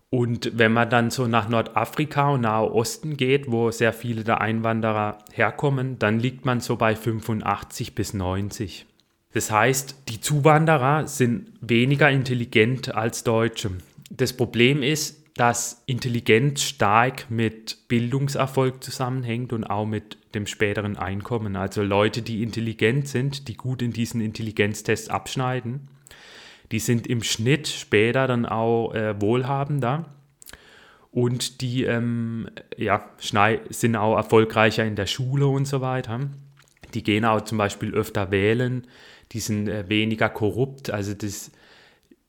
Und 0.09 0.51
wenn 0.57 0.73
man 0.73 0.89
dann 0.89 1.09
so 1.11 1.27
nach 1.27 1.47
Nordafrika 1.47 2.31
und 2.31 2.41
Nahe 2.41 2.69
Osten 2.71 3.15
geht, 3.15 3.49
wo 3.49 3.71
sehr 3.71 3.93
viele 3.93 4.25
der 4.25 4.41
Einwanderer 4.41 5.19
herkommen, 5.31 5.97
dann 5.97 6.19
liegt 6.19 6.45
man 6.45 6.59
so 6.59 6.75
bei 6.75 6.95
85 6.95 7.95
bis 7.95 8.13
90. 8.13 8.85
Das 9.33 9.49
heißt, 9.49 10.03
die 10.09 10.19
Zuwanderer 10.19 11.07
sind 11.07 11.51
weniger 11.61 12.09
intelligent 12.09 12.95
als 12.95 13.23
Deutsche. 13.23 13.71
Das 14.09 14.33
Problem 14.33 14.83
ist, 14.83 15.23
dass 15.37 15.83
Intelligenz 15.85 16.63
stark 16.63 17.29
mit 17.29 17.87
Bildungserfolg 17.87 18.83
zusammenhängt 18.83 19.53
und 19.53 19.63
auch 19.63 19.85
mit 19.85 20.17
dem 20.33 20.47
späteren 20.47 20.97
Einkommen. 20.97 21.55
Also 21.55 21.83
Leute, 21.83 22.21
die 22.21 22.43
intelligent 22.43 23.07
sind, 23.07 23.47
die 23.47 23.55
gut 23.55 23.81
in 23.81 23.93
diesen 23.93 24.21
Intelligenztests 24.21 25.09
abschneiden, 25.09 25.87
die 26.71 26.79
sind 26.79 27.07
im 27.07 27.23
Schnitt 27.23 27.67
später 27.67 28.27
dann 28.27 28.45
auch 28.45 28.93
äh, 28.93 29.19
wohlhabender 29.21 30.05
und 31.11 31.61
die 31.61 31.83
ähm, 31.83 32.49
ja, 32.77 33.09
sind 33.19 33.95
auch 33.95 34.17
erfolgreicher 34.17 34.85
in 34.85 34.95
der 34.95 35.07
Schule 35.07 35.47
und 35.47 35.65
so 35.65 35.81
weiter. 35.81 36.19
Die 36.93 37.03
gehen 37.03 37.25
auch 37.25 37.41
zum 37.41 37.57
Beispiel 37.57 37.93
öfter 37.93 38.31
wählen, 38.31 38.85
die 39.31 39.39
sind 39.39 39.67
äh, 39.67 39.87
weniger 39.89 40.29
korrupt. 40.29 40.89
Also 40.89 41.13
das 41.13 41.51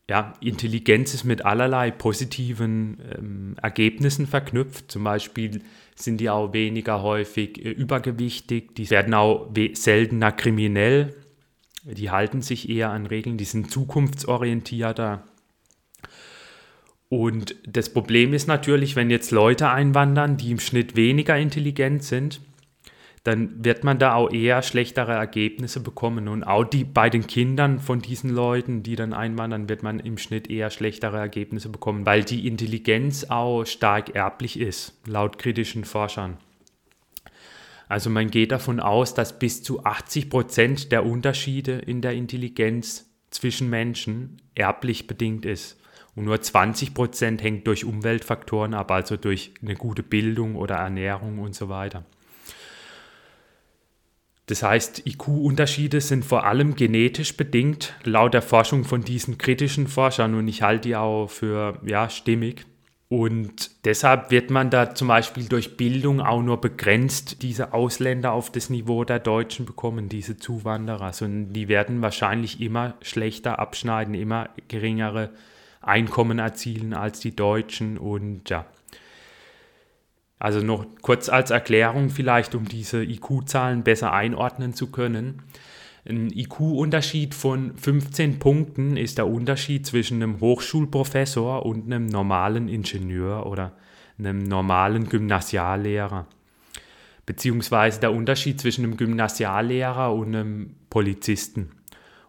ja, 0.08 0.32
Intelligenz 0.40 1.12
ist 1.12 1.24
mit 1.24 1.44
allerlei 1.44 1.90
positiven 1.90 2.98
ähm, 3.14 3.56
Ergebnissen 3.60 4.26
verknüpft. 4.26 4.90
Zum 4.90 5.04
Beispiel 5.04 5.60
sind 5.94 6.18
die 6.18 6.30
auch 6.30 6.54
weniger 6.54 7.02
häufig 7.02 7.62
äh, 7.62 7.70
übergewichtig, 7.70 8.74
die 8.74 8.88
werden 8.88 9.12
auch 9.12 9.50
seltener 9.74 10.32
kriminell, 10.32 11.14
die 11.84 12.10
halten 12.10 12.40
sich 12.40 12.70
eher 12.70 12.90
an 12.90 13.06
Regeln, 13.06 13.36
die 13.36 13.44
sind 13.44 13.70
zukunftsorientierter. 13.70 15.24
Und 17.10 17.56
das 17.66 17.90
Problem 17.92 18.34
ist 18.34 18.48
natürlich, 18.48 18.96
wenn 18.96 19.10
jetzt 19.10 19.30
Leute 19.30 19.70
einwandern, 19.70 20.36
die 20.36 20.50
im 20.50 20.60
Schnitt 20.60 20.96
weniger 20.96 21.38
intelligent 21.38 22.02
sind, 22.02 22.40
dann 23.24 23.64
wird 23.64 23.84
man 23.84 23.98
da 23.98 24.14
auch 24.14 24.30
eher 24.30 24.62
schlechtere 24.62 25.12
Ergebnisse 25.12 25.80
bekommen. 25.80 26.28
Und 26.28 26.44
auch 26.44 26.64
die, 26.64 26.84
bei 26.84 27.10
den 27.10 27.26
Kindern 27.26 27.78
von 27.78 28.00
diesen 28.00 28.30
Leuten, 28.30 28.82
die 28.82 28.96
dann 28.96 29.12
einwandern, 29.12 29.68
wird 29.68 29.82
man 29.82 30.00
im 30.00 30.18
Schnitt 30.18 30.50
eher 30.50 30.70
schlechtere 30.70 31.18
Ergebnisse 31.18 31.68
bekommen, 31.68 32.06
weil 32.06 32.24
die 32.24 32.46
Intelligenz 32.46 33.24
auch 33.24 33.64
stark 33.64 34.14
erblich 34.14 34.58
ist, 34.58 35.00
laut 35.06 35.38
kritischen 35.38 35.84
Forschern. 35.84 36.38
Also 37.88 38.10
man 38.10 38.30
geht 38.30 38.52
davon 38.52 38.80
aus, 38.80 39.14
dass 39.14 39.38
bis 39.38 39.62
zu 39.62 39.84
80 39.84 40.28
Prozent 40.28 40.92
der 40.92 41.06
Unterschiede 41.06 41.72
in 41.72 42.02
der 42.02 42.12
Intelligenz 42.12 43.10
zwischen 43.30 43.70
Menschen 43.70 44.42
erblich 44.54 45.06
bedingt 45.06 45.46
ist. 45.46 45.80
Und 46.14 46.24
nur 46.24 46.40
20 46.40 46.94
Prozent 46.94 47.42
hängt 47.42 47.66
durch 47.66 47.84
Umweltfaktoren 47.84 48.74
ab, 48.74 48.90
also 48.90 49.16
durch 49.16 49.52
eine 49.62 49.74
gute 49.74 50.02
Bildung 50.02 50.56
oder 50.56 50.74
Ernährung 50.74 51.38
und 51.38 51.54
so 51.54 51.68
weiter. 51.68 52.04
Das 54.48 54.62
heißt, 54.62 55.06
IQ-Unterschiede 55.06 56.00
sind 56.00 56.24
vor 56.24 56.44
allem 56.44 56.74
genetisch 56.74 57.36
bedingt, 57.36 57.94
laut 58.02 58.32
der 58.32 58.40
Forschung 58.40 58.84
von 58.84 59.02
diesen 59.02 59.36
kritischen 59.36 59.86
Forschern 59.86 60.34
und 60.34 60.48
ich 60.48 60.62
halte 60.62 60.88
die 60.88 60.96
auch 60.96 61.28
für 61.28 61.78
ja, 61.84 62.08
stimmig. 62.08 62.64
Und 63.10 63.70
deshalb 63.84 64.30
wird 64.30 64.50
man 64.50 64.70
da 64.70 64.94
zum 64.94 65.08
Beispiel 65.08 65.44
durch 65.44 65.76
Bildung 65.76 66.20
auch 66.20 66.42
nur 66.42 66.60
begrenzt 66.60 67.42
diese 67.42 67.72
Ausländer 67.74 68.32
auf 68.32 68.50
das 68.50 68.70
Niveau 68.70 69.04
der 69.04 69.18
Deutschen 69.18 69.66
bekommen, 69.66 70.08
diese 70.08 70.38
Zuwanderer. 70.38 71.12
Sondern 71.12 71.52
die 71.52 71.68
werden 71.68 72.00
wahrscheinlich 72.00 72.60
immer 72.60 72.94
schlechter 73.02 73.58
abschneiden, 73.58 74.14
immer 74.14 74.50
geringere 74.68 75.30
Einkommen 75.80 76.38
erzielen 76.38 76.92
als 76.94 77.20
die 77.20 77.36
Deutschen 77.36 77.98
und 77.98 78.48
ja. 78.48 78.66
Also 80.38 80.60
noch 80.60 80.86
kurz 81.02 81.28
als 81.28 81.50
Erklärung 81.50 82.10
vielleicht, 82.10 82.54
um 82.54 82.66
diese 82.66 83.02
IQ-Zahlen 83.02 83.82
besser 83.82 84.12
einordnen 84.12 84.72
zu 84.72 84.88
können. 84.88 85.42
Ein 86.08 86.30
IQ-Unterschied 86.30 87.34
von 87.34 87.76
15 87.76 88.38
Punkten 88.38 88.96
ist 88.96 89.18
der 89.18 89.26
Unterschied 89.26 89.84
zwischen 89.84 90.22
einem 90.22 90.40
Hochschulprofessor 90.40 91.66
und 91.66 91.86
einem 91.86 92.06
normalen 92.06 92.68
Ingenieur 92.68 93.46
oder 93.46 93.72
einem 94.18 94.44
normalen 94.44 95.08
Gymnasiallehrer. 95.08 96.26
Beziehungsweise 97.26 98.00
der 98.00 98.12
Unterschied 98.12 98.60
zwischen 98.60 98.84
einem 98.84 98.96
Gymnasiallehrer 98.96 100.14
und 100.14 100.34
einem 100.34 100.74
Polizisten. 100.88 101.72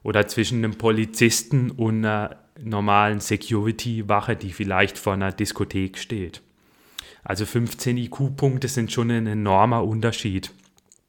Oder 0.04 0.28
zwischen 0.28 0.58
einem 0.58 0.78
Polizisten 0.78 1.72
und 1.72 2.00
einer 2.00 2.38
normalen 2.62 3.20
Security-Wache, 3.20 4.36
die 4.36 4.52
vielleicht 4.52 4.98
vor 4.98 5.14
einer 5.14 5.32
Diskothek 5.32 5.98
steht. 5.98 6.42
Also 7.24 7.46
15 7.46 7.98
IQ-Punkte 7.98 8.68
sind 8.68 8.92
schon 8.92 9.12
ein 9.12 9.28
enormer 9.28 9.84
Unterschied. 9.84 10.52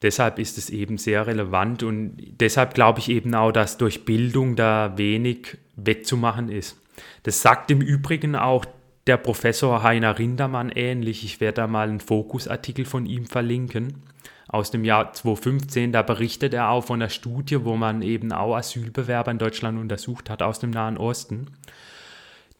Deshalb 0.01 0.39
ist 0.39 0.57
es 0.57 0.69
eben 0.69 0.97
sehr 0.97 1.27
relevant 1.27 1.83
und 1.83 2.17
deshalb 2.39 2.73
glaube 2.73 2.99
ich 2.99 3.09
eben 3.09 3.35
auch, 3.35 3.51
dass 3.51 3.77
durch 3.77 4.03
Bildung 4.03 4.55
da 4.55 4.97
wenig 4.97 5.57
wettzumachen 5.75 6.49
ist. 6.49 6.77
Das 7.23 7.41
sagt 7.41 7.69
im 7.69 7.81
Übrigen 7.81 8.35
auch 8.35 8.65
der 9.07 9.17
Professor 9.17 9.83
Heiner 9.83 10.17
Rindermann 10.17 10.69
ähnlich. 10.69 11.23
Ich 11.23 11.39
werde 11.39 11.61
da 11.61 11.67
mal 11.67 11.87
einen 11.87 11.99
Fokusartikel 11.99 12.85
von 12.85 13.05
ihm 13.05 13.25
verlinken 13.25 14.03
aus 14.47 14.71
dem 14.71 14.83
Jahr 14.83 15.13
2015. 15.13 15.91
Da 15.91 16.01
berichtet 16.01 16.53
er 16.53 16.69
auch 16.69 16.83
von 16.83 17.01
einer 17.01 17.09
Studie, 17.09 17.63
wo 17.63 17.75
man 17.75 18.01
eben 18.01 18.31
auch 18.31 18.55
Asylbewerber 18.55 19.31
in 19.31 19.37
Deutschland 19.37 19.79
untersucht 19.79 20.29
hat 20.29 20.41
aus 20.41 20.59
dem 20.59 20.71
Nahen 20.71 20.97
Osten 20.97 21.47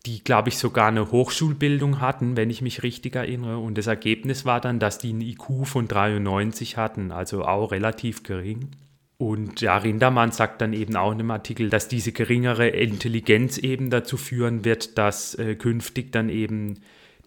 die, 0.05 0.23
glaube 0.23 0.49
ich, 0.49 0.57
sogar 0.57 0.87
eine 0.87 1.11
Hochschulbildung 1.11 2.01
hatten, 2.01 2.35
wenn 2.35 2.49
ich 2.49 2.61
mich 2.61 2.83
richtig 2.83 3.15
erinnere. 3.15 3.59
Und 3.59 3.77
das 3.77 3.87
Ergebnis 3.87 4.45
war 4.45 4.59
dann, 4.59 4.79
dass 4.79 4.97
die 4.97 5.09
einen 5.09 5.21
IQ 5.21 5.65
von 5.65 5.87
93 5.87 6.77
hatten, 6.77 7.11
also 7.11 7.45
auch 7.45 7.71
relativ 7.71 8.23
gering. 8.23 8.69
Und 9.17 9.61
ja, 9.61 9.77
Rindermann 9.77 10.31
sagt 10.31 10.61
dann 10.61 10.73
eben 10.73 10.95
auch 10.95 11.11
in 11.11 11.19
dem 11.19 11.29
Artikel, 11.29 11.69
dass 11.69 11.87
diese 11.87 12.11
geringere 12.11 12.69
Intelligenz 12.69 13.59
eben 13.59 13.91
dazu 13.91 14.17
führen 14.17 14.65
wird, 14.65 14.97
dass 14.97 15.35
äh, 15.35 15.53
künftig 15.53 16.11
dann 16.11 16.29
eben 16.29 16.79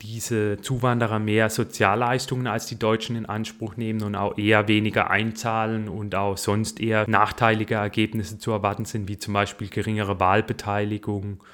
diese 0.02 0.60
Zuwanderer 0.60 1.20
mehr 1.20 1.50
Sozialleistungen 1.50 2.48
als 2.48 2.66
die 2.66 2.80
Deutschen 2.80 3.14
in 3.14 3.26
Anspruch 3.26 3.76
nehmen 3.76 4.02
und 4.02 4.16
auch 4.16 4.37
eher 4.37 4.66
weniger 4.66 5.10
einzahlen 5.10 5.88
und 5.88 6.16
auch 6.16 6.37
sonst 6.37 6.80
eher 6.80 7.08
nachteilige 7.08 7.76
Ergebnisse 7.76 8.38
zu 8.38 8.50
erwarten 8.50 8.87
sind, 8.87 9.08
wie 9.08 9.18
zum 9.18 9.34
Beispiel 9.34 9.68
geringere 9.68 10.18
Wahlbeteiligung 10.18 11.44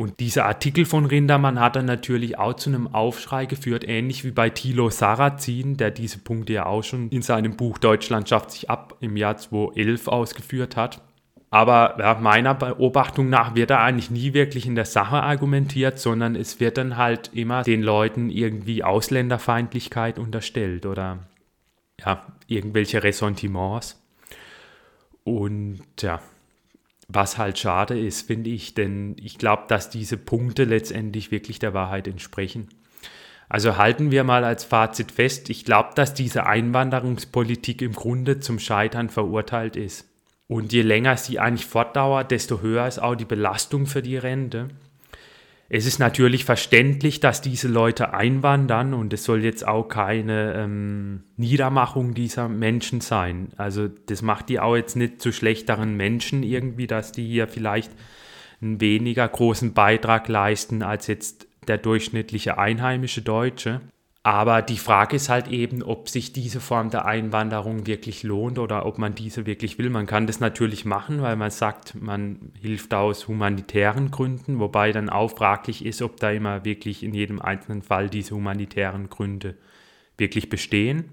und 0.00 0.18
dieser 0.18 0.46
Artikel 0.46 0.86
von 0.86 1.04
Rindermann 1.04 1.60
hat 1.60 1.76
dann 1.76 1.84
natürlich 1.84 2.38
auch 2.38 2.54
zu 2.54 2.70
einem 2.70 2.86
Aufschrei 2.94 3.44
geführt, 3.44 3.86
ähnlich 3.86 4.24
wie 4.24 4.30
bei 4.30 4.48
Thilo 4.48 4.88
Sarrazin, 4.88 5.76
der 5.76 5.90
diese 5.90 6.16
Punkte 6.16 6.54
ja 6.54 6.64
auch 6.64 6.82
schon 6.82 7.10
in 7.10 7.20
seinem 7.20 7.54
Buch 7.54 7.76
Deutschland 7.76 8.26
schafft 8.26 8.52
sich 8.52 8.70
ab 8.70 8.96
im 9.00 9.18
Jahr 9.18 9.36
2011 9.36 10.08
ausgeführt 10.08 10.74
hat. 10.74 11.02
Aber 11.50 11.96
ja, 11.98 12.14
meiner 12.14 12.54
Beobachtung 12.54 13.28
nach 13.28 13.54
wird 13.54 13.68
da 13.68 13.84
eigentlich 13.84 14.10
nie 14.10 14.32
wirklich 14.32 14.64
in 14.64 14.74
der 14.74 14.86
Sache 14.86 15.22
argumentiert, 15.22 15.98
sondern 15.98 16.34
es 16.34 16.60
wird 16.60 16.78
dann 16.78 16.96
halt 16.96 17.32
immer 17.34 17.62
den 17.62 17.82
Leuten 17.82 18.30
irgendwie 18.30 18.82
Ausländerfeindlichkeit 18.82 20.18
unterstellt 20.18 20.86
oder 20.86 21.18
ja, 22.02 22.24
irgendwelche 22.46 23.02
Ressentiments. 23.02 24.02
Und 25.24 25.82
ja, 26.00 26.22
was 27.12 27.38
halt 27.38 27.58
schade 27.58 27.98
ist, 27.98 28.26
finde 28.26 28.50
ich, 28.50 28.74
denn 28.74 29.16
ich 29.20 29.38
glaube, 29.38 29.64
dass 29.68 29.90
diese 29.90 30.16
Punkte 30.16 30.64
letztendlich 30.64 31.30
wirklich 31.30 31.58
der 31.58 31.74
Wahrheit 31.74 32.06
entsprechen. 32.06 32.68
Also 33.48 33.76
halten 33.76 34.12
wir 34.12 34.22
mal 34.22 34.44
als 34.44 34.64
Fazit 34.64 35.10
fest, 35.10 35.50
ich 35.50 35.64
glaube, 35.64 35.90
dass 35.96 36.14
diese 36.14 36.46
Einwanderungspolitik 36.46 37.82
im 37.82 37.92
Grunde 37.92 38.38
zum 38.38 38.60
Scheitern 38.60 39.08
verurteilt 39.08 39.74
ist. 39.74 40.06
Und 40.46 40.72
je 40.72 40.82
länger 40.82 41.16
sie 41.16 41.40
eigentlich 41.40 41.66
fortdauert, 41.66 42.30
desto 42.30 42.60
höher 42.60 42.86
ist 42.86 43.00
auch 43.00 43.14
die 43.14 43.24
Belastung 43.24 43.86
für 43.86 44.02
die 44.02 44.16
Rente. 44.16 44.68
Es 45.72 45.86
ist 45.86 46.00
natürlich 46.00 46.44
verständlich, 46.44 47.20
dass 47.20 47.42
diese 47.42 47.68
Leute 47.68 48.12
einwandern 48.12 48.92
und 48.92 49.12
es 49.12 49.22
soll 49.22 49.44
jetzt 49.44 49.66
auch 49.66 49.84
keine 49.84 50.54
ähm, 50.56 51.22
Niedermachung 51.36 52.12
dieser 52.12 52.48
Menschen 52.48 53.00
sein. 53.00 53.52
Also 53.56 53.86
das 53.86 54.20
macht 54.20 54.48
die 54.48 54.58
auch 54.58 54.74
jetzt 54.74 54.96
nicht 54.96 55.22
zu 55.22 55.30
schlechteren 55.30 55.96
Menschen 55.96 56.42
irgendwie, 56.42 56.88
dass 56.88 57.12
die 57.12 57.24
hier 57.24 57.46
vielleicht 57.46 57.92
einen 58.60 58.80
weniger 58.80 59.28
großen 59.28 59.72
Beitrag 59.72 60.26
leisten 60.26 60.82
als 60.82 61.06
jetzt 61.06 61.46
der 61.68 61.78
durchschnittliche 61.78 62.58
einheimische 62.58 63.22
Deutsche. 63.22 63.80
Aber 64.22 64.60
die 64.60 64.76
Frage 64.76 65.16
ist 65.16 65.30
halt 65.30 65.48
eben, 65.48 65.82
ob 65.82 66.10
sich 66.10 66.34
diese 66.34 66.60
Form 66.60 66.90
der 66.90 67.06
Einwanderung 67.06 67.86
wirklich 67.86 68.22
lohnt 68.22 68.58
oder 68.58 68.84
ob 68.84 68.98
man 68.98 69.14
diese 69.14 69.46
wirklich 69.46 69.78
will. 69.78 69.88
Man 69.88 70.06
kann 70.06 70.26
das 70.26 70.40
natürlich 70.40 70.84
machen, 70.84 71.22
weil 71.22 71.36
man 71.36 71.50
sagt, 71.50 71.94
man 71.94 72.52
hilft 72.60 72.92
aus 72.92 73.28
humanitären 73.28 74.10
Gründen, 74.10 74.58
wobei 74.58 74.92
dann 74.92 75.08
auch 75.08 75.28
fraglich 75.30 75.86
ist, 75.86 76.02
ob 76.02 76.18
da 76.20 76.30
immer 76.30 76.66
wirklich 76.66 77.02
in 77.02 77.14
jedem 77.14 77.40
einzelnen 77.40 77.80
Fall 77.82 78.10
diese 78.10 78.34
humanitären 78.34 79.08
Gründe 79.08 79.56
wirklich 80.18 80.50
bestehen. 80.50 81.08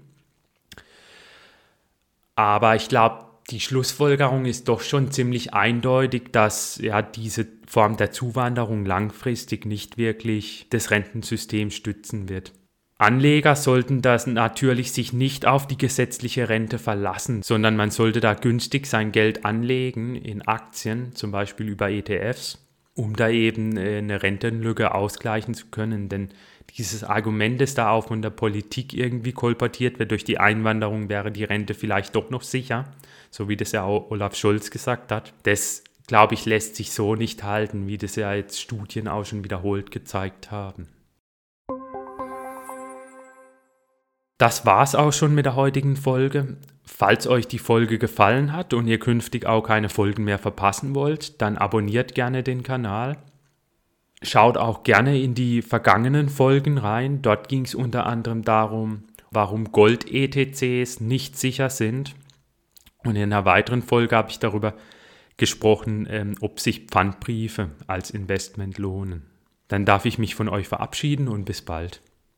Aber 2.36 2.76
ich 2.76 2.90
glaube, 2.90 3.24
die 3.50 3.60
Schlussfolgerung 3.60 4.44
ist 4.44 4.68
doch 4.68 4.82
schon 4.82 5.10
ziemlich 5.10 5.54
eindeutig, 5.54 6.30
dass 6.32 6.76
ja 6.76 7.00
diese 7.00 7.46
Form 7.66 7.96
der 7.96 8.10
Zuwanderung 8.12 8.84
langfristig 8.84 9.64
nicht 9.64 9.96
wirklich 9.96 10.66
das 10.68 10.90
Rentensystem 10.90 11.70
stützen 11.70 12.28
wird. 12.28 12.52
Anleger 13.00 13.54
sollten 13.54 14.02
das 14.02 14.26
natürlich 14.26 14.90
sich 14.90 15.12
nicht 15.12 15.46
auf 15.46 15.68
die 15.68 15.78
gesetzliche 15.78 16.48
Rente 16.48 16.80
verlassen, 16.80 17.42
sondern 17.42 17.76
man 17.76 17.92
sollte 17.92 18.18
da 18.18 18.34
günstig 18.34 18.86
sein 18.86 19.12
Geld 19.12 19.44
anlegen 19.44 20.16
in 20.16 20.42
Aktien, 20.42 21.14
zum 21.14 21.30
Beispiel 21.30 21.68
über 21.68 21.90
ETFs, 21.90 22.58
um 22.94 23.14
da 23.14 23.28
eben 23.28 23.76
äh, 23.76 23.98
eine 23.98 24.24
Rentenlücke 24.24 24.96
ausgleichen 24.96 25.54
zu 25.54 25.66
können. 25.66 26.08
Denn 26.08 26.30
dieses 26.76 27.04
Argument, 27.04 27.60
das 27.60 27.74
da 27.74 27.90
auch 27.90 28.08
von 28.08 28.20
der 28.20 28.30
Politik 28.30 28.92
irgendwie 28.92 29.32
kolportiert 29.32 30.00
wird, 30.00 30.10
durch 30.10 30.24
die 30.24 30.40
Einwanderung 30.40 31.08
wäre 31.08 31.30
die 31.30 31.44
Rente 31.44 31.74
vielleicht 31.74 32.16
doch 32.16 32.30
noch 32.30 32.42
sicher, 32.42 32.92
so 33.30 33.48
wie 33.48 33.56
das 33.56 33.70
ja 33.70 33.84
auch 33.84 34.10
Olaf 34.10 34.34
Scholz 34.34 34.72
gesagt 34.72 35.12
hat, 35.12 35.32
das 35.44 35.84
glaube 36.08 36.34
ich 36.34 36.46
lässt 36.46 36.74
sich 36.74 36.90
so 36.90 37.14
nicht 37.14 37.44
halten, 37.44 37.86
wie 37.86 37.96
das 37.96 38.16
ja 38.16 38.34
jetzt 38.34 38.60
Studien 38.60 39.06
auch 39.06 39.24
schon 39.24 39.44
wiederholt 39.44 39.92
gezeigt 39.92 40.50
haben. 40.50 40.88
Das 44.38 44.64
war's 44.64 44.94
auch 44.94 45.12
schon 45.12 45.34
mit 45.34 45.46
der 45.46 45.56
heutigen 45.56 45.96
Folge. 45.96 46.56
Falls 46.84 47.26
euch 47.26 47.48
die 47.48 47.58
Folge 47.58 47.98
gefallen 47.98 48.52
hat 48.52 48.72
und 48.72 48.86
ihr 48.86 49.00
künftig 49.00 49.46
auch 49.46 49.62
keine 49.62 49.88
Folgen 49.88 50.24
mehr 50.24 50.38
verpassen 50.38 50.94
wollt, 50.94 51.42
dann 51.42 51.58
abonniert 51.58 52.14
gerne 52.14 52.44
den 52.44 52.62
Kanal. 52.62 53.18
Schaut 54.22 54.56
auch 54.56 54.84
gerne 54.84 55.20
in 55.20 55.34
die 55.34 55.60
vergangenen 55.60 56.28
Folgen 56.28 56.78
rein. 56.78 57.20
Dort 57.20 57.48
ging 57.48 57.64
es 57.64 57.74
unter 57.74 58.06
anderem 58.06 58.42
darum, 58.42 59.04
warum 59.30 59.72
Gold-ETCs 59.72 61.00
nicht 61.00 61.36
sicher 61.36 61.68
sind. 61.68 62.14
Und 63.04 63.16
in 63.16 63.32
einer 63.32 63.44
weiteren 63.44 63.82
Folge 63.82 64.16
habe 64.16 64.30
ich 64.30 64.38
darüber 64.38 64.74
gesprochen, 65.36 66.06
ähm, 66.10 66.34
ob 66.40 66.58
sich 66.58 66.86
Pfandbriefe 66.86 67.70
als 67.86 68.10
Investment 68.10 68.78
lohnen. 68.78 69.26
Dann 69.68 69.84
darf 69.84 70.04
ich 70.04 70.18
mich 70.18 70.34
von 70.34 70.48
euch 70.48 70.68
verabschieden 70.68 71.28
und 71.28 71.44
bis 71.44 71.62
bald. 71.62 72.00